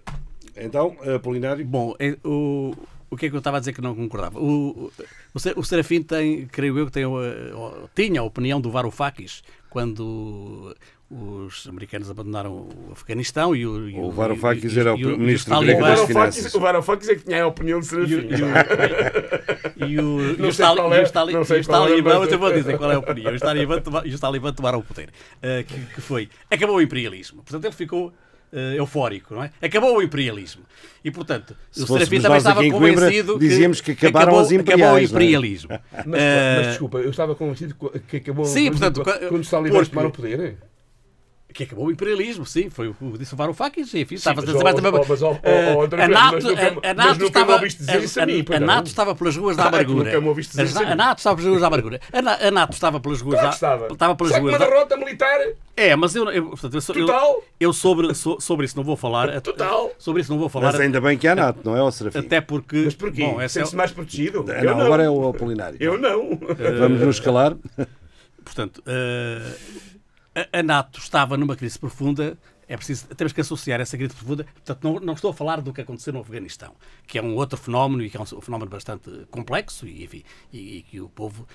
[0.57, 1.65] Então, Apolinário.
[1.65, 2.75] Bom, é, o,
[3.11, 4.39] o que é que eu estava a dizer que não concordava?
[4.41, 4.93] O, o,
[5.57, 10.75] o Serafim tem, creio eu, que tem, uh, tinha a opinião do Varoufakis quando
[11.11, 15.61] os americanos abandonaram o Afeganistão e o, e O Varoufakis era o os ministro O
[15.61, 16.55] grego das Finanças.
[16.55, 18.15] O Varoufakis é que tinha a opinião de e, Serafim.
[18.17, 21.11] o- e o- e os qual e é, os
[21.57, 23.35] e os é, talibãs, mas- eu vou dizer qual é a opinião.
[23.35, 23.41] Os
[24.07, 25.11] e os talibãs tomaram o poder.
[25.11, 27.43] uh, que, que foi, acabou o imperialismo.
[27.43, 28.13] Portanto, ele ficou uh,
[28.77, 29.51] eufórico, não é?
[29.63, 30.63] Acabou o imperialismo.
[31.05, 34.95] E, portanto, Se o Serafim também estava convencido dizíamos que acabaram acabou, as imperiais, Acabou
[34.95, 35.05] o é?
[35.05, 35.69] imperialismo.
[35.93, 37.75] Mas, Uh, mas desculpa, eu estava convencido
[38.09, 40.57] que acabou Sim, portanto, quando, qua- os talibãs tomaram o poder.
[41.55, 44.63] Que acabou o imperialismo, sim, foi o que disse o Varoufakis, enfim, estava a dizer
[44.63, 44.93] mais também.
[45.09, 47.53] mas, ó, ó, Eh, ó, André a NATO, nunca- a- a NATO nunca me estava,
[47.55, 48.61] ouviste dizer isso a mim, a, a?
[48.61, 50.05] NATO estava pelas ruas da Ah, é amargura.
[50.05, 50.91] nunca me ouviste dizer A- isso a mim.
[50.91, 52.01] A NATO estava pelas ruas da amargura.
[52.13, 53.87] A Na- A NATO estava pelas ruas da estava.
[53.87, 55.41] estava pelas Só ruas uma da derrota militar
[55.77, 57.43] É, mas eu, eu, portanto, eu, sou- eu- Total.
[57.61, 59.39] eu sobre, so- sobre isso não vou falar.
[59.41, 59.93] Total.
[59.99, 60.73] Sobre isso não vou falar.
[60.73, 62.19] Mas ainda bem que há NATO, não é, ó Serafim?
[62.19, 62.83] Até porque.
[62.85, 63.23] Mas porquê?
[63.25, 64.45] Bom, essa é, Sente-se mais protegido?
[64.49, 64.87] Eu não, não.
[64.87, 65.77] agora é o Apolinário.
[65.81, 66.37] Eu não.
[66.79, 67.55] Vamos nos calar.
[68.45, 69.41] Portanto, eh,
[70.53, 72.37] a, NATO estava numa crise profunda.
[72.67, 74.45] É preciso, temos que associar essa crise profunda.
[74.45, 76.75] Portanto, não, não estou a falar do que aconteceu no Afeganistão,
[77.07, 80.23] que é um outro fenómeno e que é um fenómeno bastante complexo e, enfim,
[80.53, 81.47] e, e que o povo.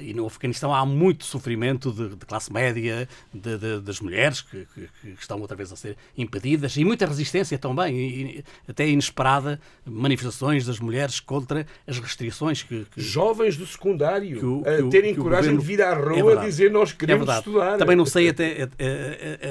[0.00, 4.66] E no Afeganistão há muito sofrimento de, de classe média, de- de- das mulheres que,
[4.74, 8.88] que- que estão outra vez a ser impedidas e muita resistência também, e, e até
[8.88, 15.14] inesperada, manifestações das mulheres contra as restrições que, que, Jovens do secundário o- a terem
[15.14, 16.46] coragem governo- de vir à É rua verdade.
[16.46, 17.46] dizer nós É queremos verdade.
[17.48, 17.78] estudar.
[17.78, 18.68] Também não sei até,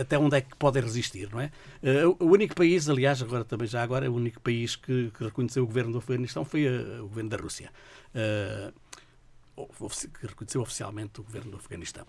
[0.01, 1.51] até, onde é que podem resistir, não é?
[1.81, 5.65] Eh, O único país, aliás, agora também já agora, o único país que, reconheceu o
[5.67, 7.69] governo do Afeganistão foi eh, o governo da Rússia.
[8.13, 8.73] Ofici-
[9.55, 12.05] que reconheceu oficialmente o governo do Afeganistão.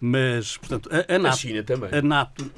[0.00, 1.38] Mas, portanto, a, a A NATO.
[1.38, 1.94] China também.
[1.94, 2.50] A NATO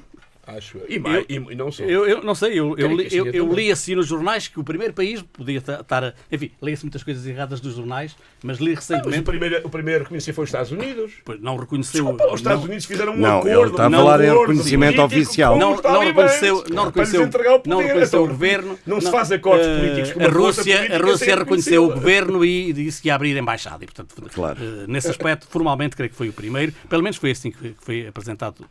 [0.57, 0.87] Acho eu.
[0.89, 1.83] E, mais, e, e não só.
[1.85, 4.65] eu, eu não sei, eu, eu, li, eu, eu li assim nos jornais que o
[4.65, 6.03] primeiro país podia ta- estar.
[6.05, 9.25] a- Enfim, leia-se muitas coisas erradas dos jornais, mas li Mas o recentemente.
[9.25, 11.13] primeiro, o primeiro a reconhecer foi os Estados Unidos.
[11.23, 12.03] pois, não reconheceu.
[12.03, 13.49] Desculpa, os Estados não- Unidos fizeram um Não, acordo.
[13.61, 15.59] ele está a falar em reconhecimento oficial.
[15.59, 17.69] Não, não reconheceu, não reconheceu, entregar o poder.
[17.71, 18.79] não reconheceu o governo.
[18.87, 22.73] Não se faz acordos eh, políticos com a Rússia, a Rússia reconheceu o governo e
[22.73, 23.85] disse que ia abrir a embaixada.
[23.85, 24.59] E, portanto, Claro.
[24.63, 26.73] eh, nesse aspecto, formalmente, creio que foi o primeiro.
[26.89, 28.65] Pelo menos foi assim que foi apresentado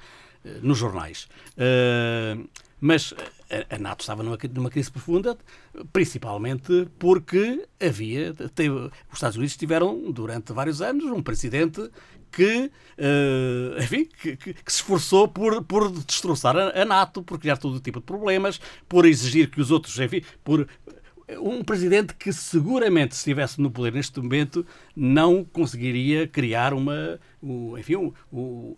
[0.61, 1.27] nos jornais.
[1.57, 2.37] Eh,
[2.79, 3.13] mas
[3.69, 5.35] a, NATO estava numa, numa crise profunda,
[5.91, 8.33] principalmente porque havia.
[8.53, 11.89] Teve, os Estados Unidos tiveram, durante vários anos, um presidente
[12.31, 17.39] que, eh, enfim, que, que- que se esforçou por, por destroçar a, a NATO, por
[17.39, 20.67] criar todo tipo de problemas, por exigir que os outros, enfim, por
[21.41, 24.65] um presidente que seguramente se estivesse no poder neste momento
[24.95, 27.19] não conseguiria criar uma
[27.77, 28.77] enfim um- o-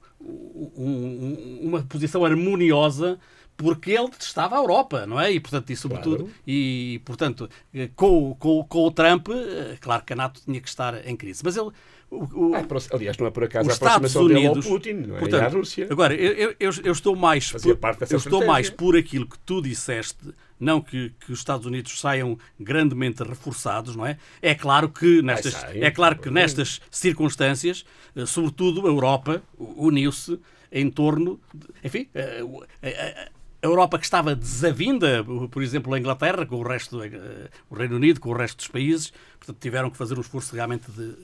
[0.77, 3.19] um- uma posição harmoniosa
[3.55, 5.33] porque ele estava a Europa, não é?
[5.33, 6.33] E portanto, e sobretudo, Claro.
[6.47, 10.61] e portanto, eh, com, o- com, com o Trump, eh, claro que a NATO tinha
[10.61, 11.41] que estar em crise.
[11.43, 11.69] Mas ele,
[12.09, 14.69] o- o- Ah, aliás, não é por acaso os a Estados aproximação dele ao Unidos,
[14.69, 15.19] Putin, não é?
[15.19, 15.87] portanto, e à Rússia.
[15.91, 19.61] Agora, eu, eu- eu, estou mais Fazia por, eu estou mais por aquilo que tu
[19.61, 24.17] disseste não que, que os Estados Unidos saiam grandemente reforçados, não é?
[24.41, 25.53] É claro que nestas,
[25.85, 27.85] é claro que nestas circunstâncias,
[28.15, 30.39] eh, sobretudo a Europa uniu-se
[30.71, 33.29] em torno, de, enfim, eh, o- a,
[33.61, 38.19] Europa que estava desavinda, por exemplo, a Inglaterra com o resto, eh, o Reino Unido
[38.19, 41.15] com o resto dos países, portanto tiveram que fazer um esforço realmente de, eh,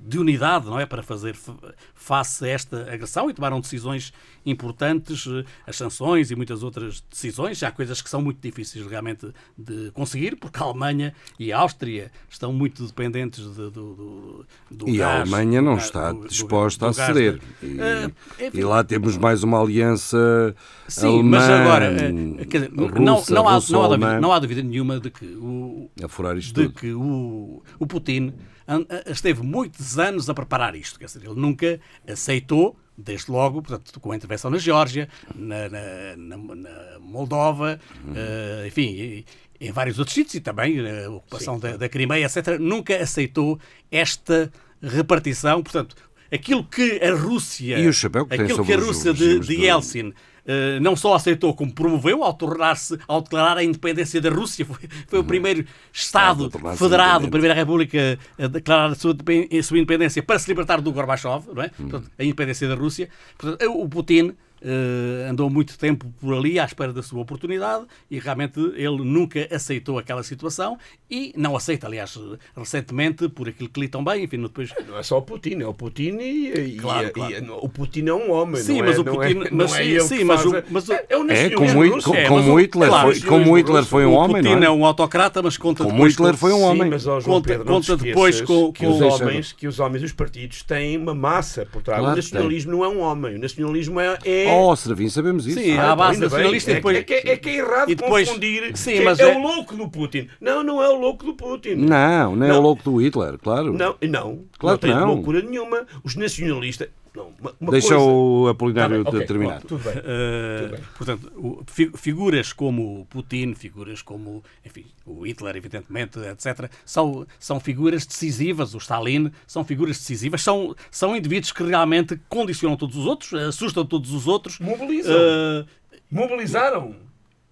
[0.00, 1.54] de unidade, não é, para fazer fa-
[1.94, 4.12] face a esta agressão e tomaram decisões
[4.46, 7.62] importantes, eh, as sanções e muitas outras decisões.
[7.62, 12.10] Há coisas que são muito difíceis realmente de conseguir, porque a Alemanha e a Áustria
[12.30, 16.88] estão muito dependentes de- do, do, do E a gás, Alemanha não está do- disposta
[16.88, 17.38] a ceder.
[17.60, 20.54] de- E, Eh, e lá temos mais uma aliança
[20.88, 24.38] Sim, alemã, mas agora, eh, dizer, não, russa, não, há, não, há dúvida, não há
[24.38, 26.70] dúvida nenhuma de que o, a de tudo.
[26.72, 28.57] que o, o Putin a-
[29.06, 30.98] esteve muitos anos a preparar isto.
[30.98, 36.36] Quer dizer, ele nunca aceitou, desde logo, portanto, com a intervenção na Geórgia, na, na-
[36.36, 37.80] na- Moldova,
[38.14, 39.24] eh, enfim, e-
[39.60, 43.58] em vários outros sítios e também eh, a ocupação da, da Crimeia, etc., nunca aceitou
[43.90, 44.52] esta
[44.82, 45.62] repartição.
[45.62, 45.96] Portanto,
[46.32, 47.78] aquilo que a Rússia.
[47.78, 50.12] E o chapéu que aquilo que a Rússia de, de Yeltsin
[50.48, 54.64] eh, não só aceitou, como promoveu ao tornar-se, ao declarar a independência da Rússia.
[54.64, 59.76] Foi, foi o primeiro Estado federado, a primeira República a declarar a sua, a sua
[59.76, 61.66] independência para se libertar do Gorbachev, não é?
[61.78, 61.88] Hum.
[61.88, 63.10] Portanto, a independência da Rússia.
[63.36, 68.18] Portanto, o Putin eh, andou muito tempo por ali à espera da sua oportunidade e
[68.18, 70.78] realmente ele nunca aceitou aquela situação
[71.10, 72.18] e não aceita, aliás,
[72.56, 75.66] recentemente, por aquilo que li tão bem, enfim, depois Não é só o Putin, é
[75.66, 77.32] o Putin e, Claro, e- claro.
[77.34, 79.68] e- o Putin é um homem, Sim, mas é, o Putin- é, mas não é
[79.68, 82.10] sim, ele sim, mas faz o- mas o- é, é É, como, Hit- russo.
[82.10, 84.54] co- É, como mas o- Hitler, claro, foi, como Hitler foi um o homem, Putin
[84.56, 84.70] não é é?
[84.70, 86.90] um autocrata, mas conta Como depois Hitler com- foi um Sim, homem.
[86.90, 90.62] mas Conta- Pedro, conta depois com- que, com- os homens, que os homens, os partidos
[90.62, 92.00] têm uma massa por trás.
[92.00, 94.18] Claro o nacionalismo não é um homem, o nacionalismo é...
[94.48, 94.60] é...
[94.60, 95.58] Oh, Serafim, sabemos isso.
[95.60, 96.36] Sim, Ah, à base ainda bem.
[96.38, 99.30] nacionalista e é, depois- é, que, é, que é errado depois- confundir Sim, mas é,
[99.32, 100.28] é- o louco do Putin.
[100.40, 101.74] Não, não é o louco do Putin.
[101.76, 102.58] Não, não é Não.
[102.58, 103.72] o louco do Hitler, claro.
[103.72, 104.40] Não, não.
[104.58, 105.06] Claro não tem não.
[105.06, 105.86] loucura nenhuma.
[106.04, 106.88] Os nacionalistas...
[107.18, 108.02] Não, uma, uma Deixa coisa...
[108.04, 109.60] o Tá Apolinário bem, ok, terminar.
[109.60, 109.98] pronto, tudo bem.
[109.98, 110.80] Uh, Tudo bem.
[110.96, 118.06] portanto, o- figuras como Putin, figuras como, enfim, o Hitler, evidentemente, etc., são, são figuras
[118.06, 123.34] decisivas, o Stalin, são figuras decisivas, são, são indivíduos que realmente condicionam todos os outros,
[123.34, 124.58] assustam todos os outros.
[124.60, 125.14] Mobilizam.
[125.16, 125.66] Uh,
[126.10, 126.94] Mobilizaram.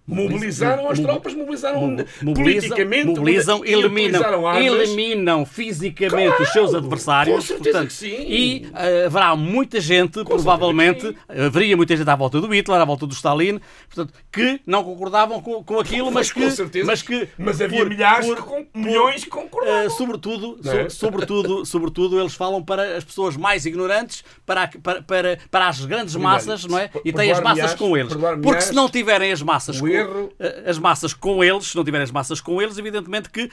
[0.07, 1.87] Mobilizaram as tropas, mobilizaram mo-
[2.21, 2.33] mobilizam,
[2.69, 4.63] politicamente, mobilizam, eliminam, armas.
[4.65, 7.47] eliminam fisicamente Claro, os seus adversários.
[7.47, 8.15] com portanto, que sim.
[8.25, 12.85] E eh, haverá muita gente, provavelmente, certeza haveria muita gente à volta do Hitler, à
[12.85, 13.59] volta do Stalin,
[13.93, 16.41] portanto, que não concordavam com, com aquilo, mas que.
[16.41, 16.85] com certeza.
[16.87, 19.87] Mas, que, Mas havia por- milhares, por- que com, por- milhões que concordavam.
[19.87, 20.87] Uh, sobretudo, é?
[20.89, 25.83] so- sobretudo, sobretudo, eles falam para as pessoas mais ignorantes, para, para, para, para as
[25.85, 26.89] grandes massas, não é?
[27.03, 28.13] E têm as massas com eles.
[28.41, 31.83] Porque se não tiverem as massas com, erro- uh, as massas com eles, se não
[31.83, 33.49] tiverem as massas com eles, evidentemente que uh,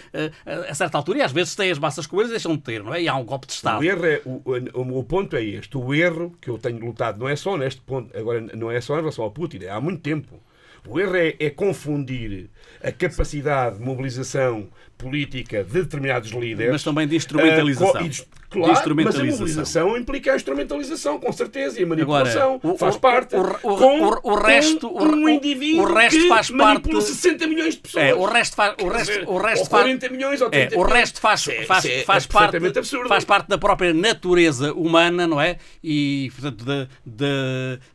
[0.68, 2.94] a certa altura, e às vezes têm as massas com eles, deixam de ter, não
[2.94, 3.02] é?
[3.02, 3.80] E há um golpe de Estado.
[3.80, 4.42] O erro é, o,
[4.74, 5.76] o, o ponto é este.
[5.76, 8.94] O erro que eu tenho lutado não é só neste ponto, agora não é só
[8.94, 10.40] em relação ao Putin, é há muito tempo.
[10.86, 12.50] O erro é, é confundir
[12.82, 14.68] a capacidade de mobilização
[14.98, 16.72] política de determinados líderes.
[16.72, 18.00] Mas também de instrumentalização.
[18.04, 19.38] e de- claro, mas a instrumentalização.
[19.38, 22.54] mobilização implica a instrumentalização, com certeza, e a manipulação.
[22.54, 23.34] Agora, o- faz o- parte.
[23.34, 26.50] o- o- com, o- o resto- com o- um o- indivíduo o resto que faz
[26.50, 28.04] manipula parte- 60 milhões de pessoas.
[28.04, 30.76] É, o resto faz, o resto, dizer, o resto faz, 40 milhões ou é, 30
[30.76, 30.92] o milhões.
[31.00, 33.08] resto faz, é- faz, é faz, parte, absurdo.
[33.08, 35.56] faz parte da própria natureza humana, não é?
[35.82, 36.88] E, portanto, de,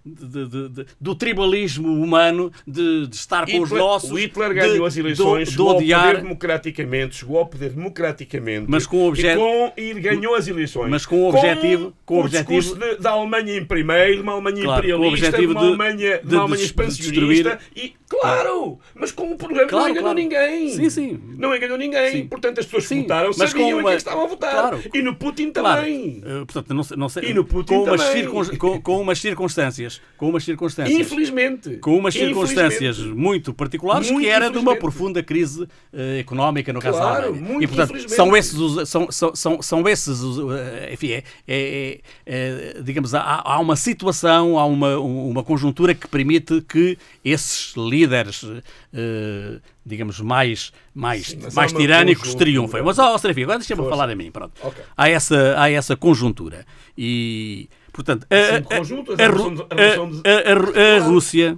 [0.06, 4.12] de- do tribalismo humano, de, estar com os Hitler- nossos.
[4.12, 6.24] o Hitler de- ganhou as eleições, chegou ao odiar, poder
[6.90, 8.66] democraticamente, chegou ao poder democraticamente.
[8.68, 10.90] Mas com o e, com- e ganhou as eleições.
[10.90, 14.64] Mas com o objetivo- com o o objetivo- de- da Alemanha em primeiro, uma Alemanha
[14.64, 17.60] Claro, com o imperialista, objetivo de uma Alemanha, de, de uma Alemanha expansionista.
[17.76, 20.20] E, claro, mas com o problema Claro, não enganou claro.
[20.20, 20.70] ninguém.
[20.70, 21.20] Sim, sim.
[21.38, 22.12] Não enganou ninguém.
[22.12, 22.28] Sim.
[22.28, 24.52] Portanto, as pessoas Sim, votaram mas sabiam com em uma- quem estavam a votar.
[24.52, 24.82] Claro.
[24.94, 26.22] E no Putin também.
[26.26, 28.24] eh, portanto, não não sei, E no Putin com, umas também.
[28.24, 31.78] circun- com, com umas circunstâncias, com umas circunstâncias, Infelizmente.
[31.78, 36.84] com umas circunstâncias muito particulares Muito que era de uma profunda crise eh, económica no
[36.84, 37.46] caso da Claro, Alemanha.
[37.46, 41.24] muito e portanto são esses os, são, são, são, são esses os, eh, enfim é,
[41.48, 46.98] é- é- é, digamos há, há uma situação há uma uma conjuntura que permite que
[47.24, 48.44] esses líderes
[48.94, 52.82] eh, digamos mais mais mas mais tirânicos triunfem.
[52.84, 54.54] Mas ó oh, Serafim, agora deixa-me falar a mim pronto.
[54.62, 54.84] Ok.
[54.96, 56.66] há essa há essa conjuntura.
[56.98, 57.70] E
[58.00, 58.26] Portanto,
[60.96, 61.58] a, Rússia,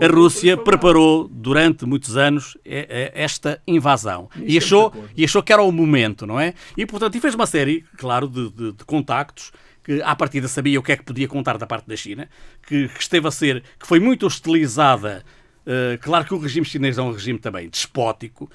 [0.00, 4.28] a Rússia preparou durante muitos anos eh, eh, esta invasão.
[4.40, 6.54] E achou, e achou que era o momento, não é?
[6.76, 9.50] E portanto, e fez uma série, claro, de, de- de contactos
[9.82, 12.28] que à partida sabia o que é que podia contar da parte da China,
[12.68, 15.24] que, que esteve a ser, que foi muito hostilizada
[15.66, 18.48] eh, claro que o regime chinês é um regime também despótico,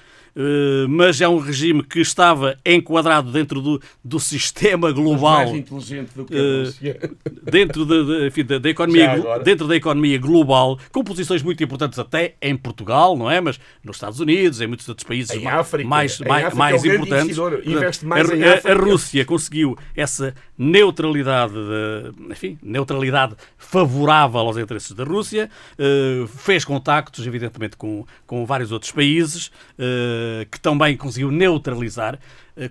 [0.88, 6.24] mas é um regime que estava enquadrado dentro do, do sistema global Mais inteligente do
[6.24, 7.10] que a Eh, Rússia.
[7.50, 12.34] dentro da, da- enfim, da- economia, dentro da economia global, com posições muito importantes até
[12.42, 13.40] em Portugal, não é?
[13.40, 15.88] Mas nos Estados Unidos, em muitos outros países Em ma- África.
[15.88, 18.02] mais, Em mais, África mais é importantes.
[18.02, 18.34] mais a,
[18.70, 18.76] a- a.
[18.76, 27.26] Rússia conseguiu essa neutralidade, de- enfim, neutralidade favorável aos interesses da Rússia, eh, fez contactos,
[27.26, 32.18] evidentemente, com, com vários outros países, eh, que também conseguiu neutralizar,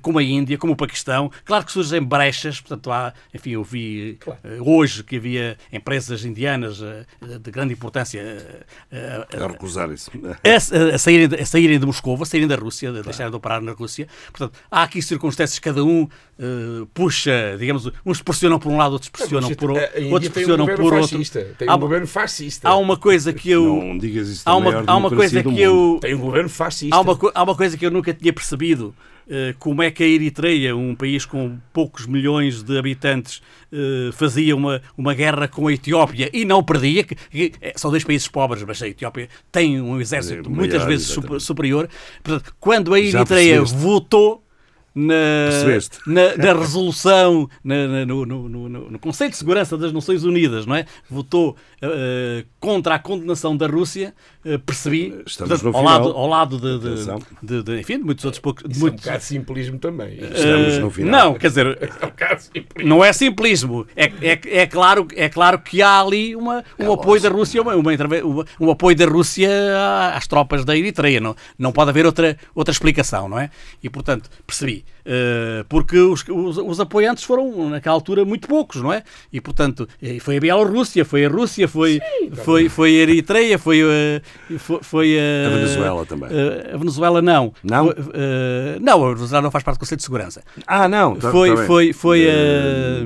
[0.02, 1.32] como a Índia, como o Paquistão.
[1.44, 6.82] Claro que surgem brechas, portanto, há, enfim, eu vi eh, hoje que havia empresas indianas
[6.82, 7.06] eh,
[7.40, 10.10] de grande importância eh, eh, A recusar isso.
[10.44, 13.36] a, a saírem, de- a saírem de Moscou, a saírem da Rússia, de deixarem de
[13.38, 14.08] operar na Rússia.
[14.32, 16.08] Portanto, há aqui circunstâncias, cada um
[16.40, 20.32] eh, puxa, digamos, uns pressionam por um lado, outros pressionam por, o- A Índia outros
[20.34, 21.10] tem um pressionam governo por outro.
[21.18, 21.48] fascista.
[21.58, 22.68] Tem Há, um governo fascista.
[22.70, 23.66] há uma coisa que eu.
[23.66, 25.98] Não digas isso há da uma, há uma coisa que eu.
[26.02, 26.96] Tem um governo fascista.
[26.96, 28.94] Há uma, há uma coisa que eu nunca tinha percebido.
[29.30, 34.56] Eh, como é que a Eritreia, um país com poucos milhões de habitantes, eh, fazia
[34.56, 37.04] uma, uma guerra com a Etiópia e não perdia?
[37.04, 40.78] Que, que, eh, são dois países pobres, mas a Etiópia tem um exército É, muitas
[40.78, 41.28] maior, vezes exatamente.
[41.30, 41.90] super- superior.
[42.24, 44.45] Portanto, quando a Eritreia votou
[44.96, 45.14] na,
[45.50, 46.00] Percebeste?
[46.08, 50.66] na, na resolução, na- na- no, no, no- no- Conselho de Segurança das Nações Unidas,
[50.66, 50.86] não é?
[51.10, 54.14] Votou eh, contra a condenação da Rússia,
[54.46, 57.06] eh, percebi, Estamos no ao, lado, ao lado de, de,
[57.44, 58.64] de- de- enfim, de muitos outros poucos.
[58.64, 60.18] de Isso é um muitos- bocado de simplismo também.
[60.22, 61.12] Estamos no final.
[61.32, 61.78] Não, quer dizer,
[62.78, 63.86] É um não é simplismo.
[63.96, 67.76] É, é, é, claro, é claro que há ali uma, um apoio da Rússia, uma,
[67.76, 67.92] uma
[68.60, 69.50] um apoio da Rússia
[70.14, 71.20] às tropas da Eritreia.
[71.20, 73.50] Não, não pode haver outra, outra explicação, não é?
[73.84, 74.85] E portanto, percebi.
[75.08, 79.04] Eh, porque os, os, os apoiantes foram, naquela altura, muito poucos, não é?
[79.32, 82.02] E portanto, eh, foi a Bielorrússia, foi a Rússia, foi,
[82.44, 84.22] foi, foi a Eritreia, foi, eh,
[84.58, 86.30] foi, foi A Venezuela também.
[86.32, 87.54] eh, a Venezuela não.
[87.64, 87.86] Não?
[87.92, 91.16] Foi, eh, não, a Venezuela não faz parte do Conselho de Segurança Ah, não.
[91.16, 93.04] tá- foi, tá foi, foi, Eh,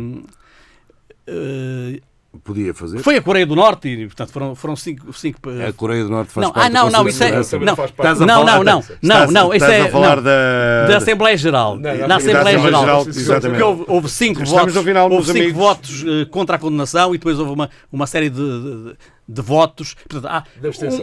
[1.28, 2.02] eh, eh,
[2.44, 3.00] Podia fazer.
[3.00, 5.12] foi a Coreia do Norte e, portanto, foram, foram cinco.
[5.14, 7.32] cinco A Coreia do Norte faz não, parte ah, não, não, isso é.
[7.60, 7.96] Não, parte.
[8.20, 9.88] Não, não, não, da- não, não, isso estás é.
[9.88, 11.76] a falar não, da- da Assembleia Geral.
[11.78, 12.82] Não, da Assembleia Geral.
[12.82, 13.64] Geral, Porque exatamente.
[13.64, 14.88] houve, houve cinco Estamos votos.
[14.88, 15.58] final, houve cinco amigos.
[15.58, 18.96] votos eh, contra a condenação e depois houve uma, uma série de, de,
[19.28, 19.96] de votos.
[20.08, 20.44] Portanto, há-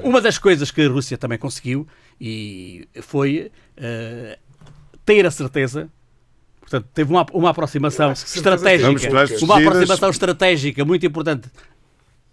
[0.05, 1.89] um- uma das coisas que a Rússia também conseguiu
[2.21, 4.39] e foi eh,
[5.05, 5.89] ter a certeza.
[6.69, 9.09] Portanto, teve uma, uma aproximação estratégica,
[9.41, 11.49] uma aproximação estratégica muito importante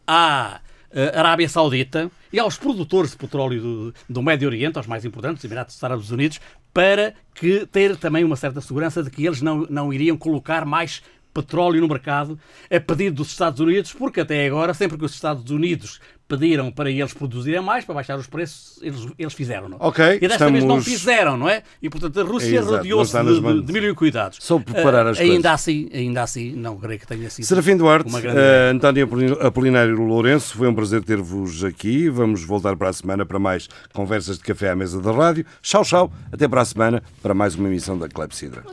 [0.07, 0.59] à
[0.91, 5.45] eh, Arábia Saudita e aos produtores de petróleo do, do Médio Oriente, aos mais importantes,
[5.45, 6.41] Emirados Árabes Unidos,
[6.73, 11.03] para que ter também uma certa segurança de que eles não, não iriam colocar mais
[11.31, 12.39] petróleo no mercado
[12.71, 16.89] a pedido dos Estados Unidos, porque até agora, sempre que os Estados Unidos pediram para
[16.89, 19.69] eles produzirem mais, para baixar os preços, eles, eles fizeram.
[19.69, 19.77] Não?
[19.79, 21.63] Ok, e desta vez não estamos- fizeram, não é?
[21.81, 24.37] E portanto a Rússia não rodeou-se de, de, de mil e cuidados.
[24.41, 25.51] Só preparar Ah, as ainda coisas.
[25.51, 27.45] assim, ainda assim, não creio que tenha sido.
[27.45, 32.09] Serafim Duarte, uma grande eh, António Apolin- Apolinário Lourenço, foi um prazer ter-vos aqui.
[32.09, 35.45] Vamos voltar para a semana para mais conversas de café à mesa da rádio.
[35.61, 36.13] Tchau, tchau.
[36.31, 38.61] Até para a semana para mais uma emissão da Clepsidra.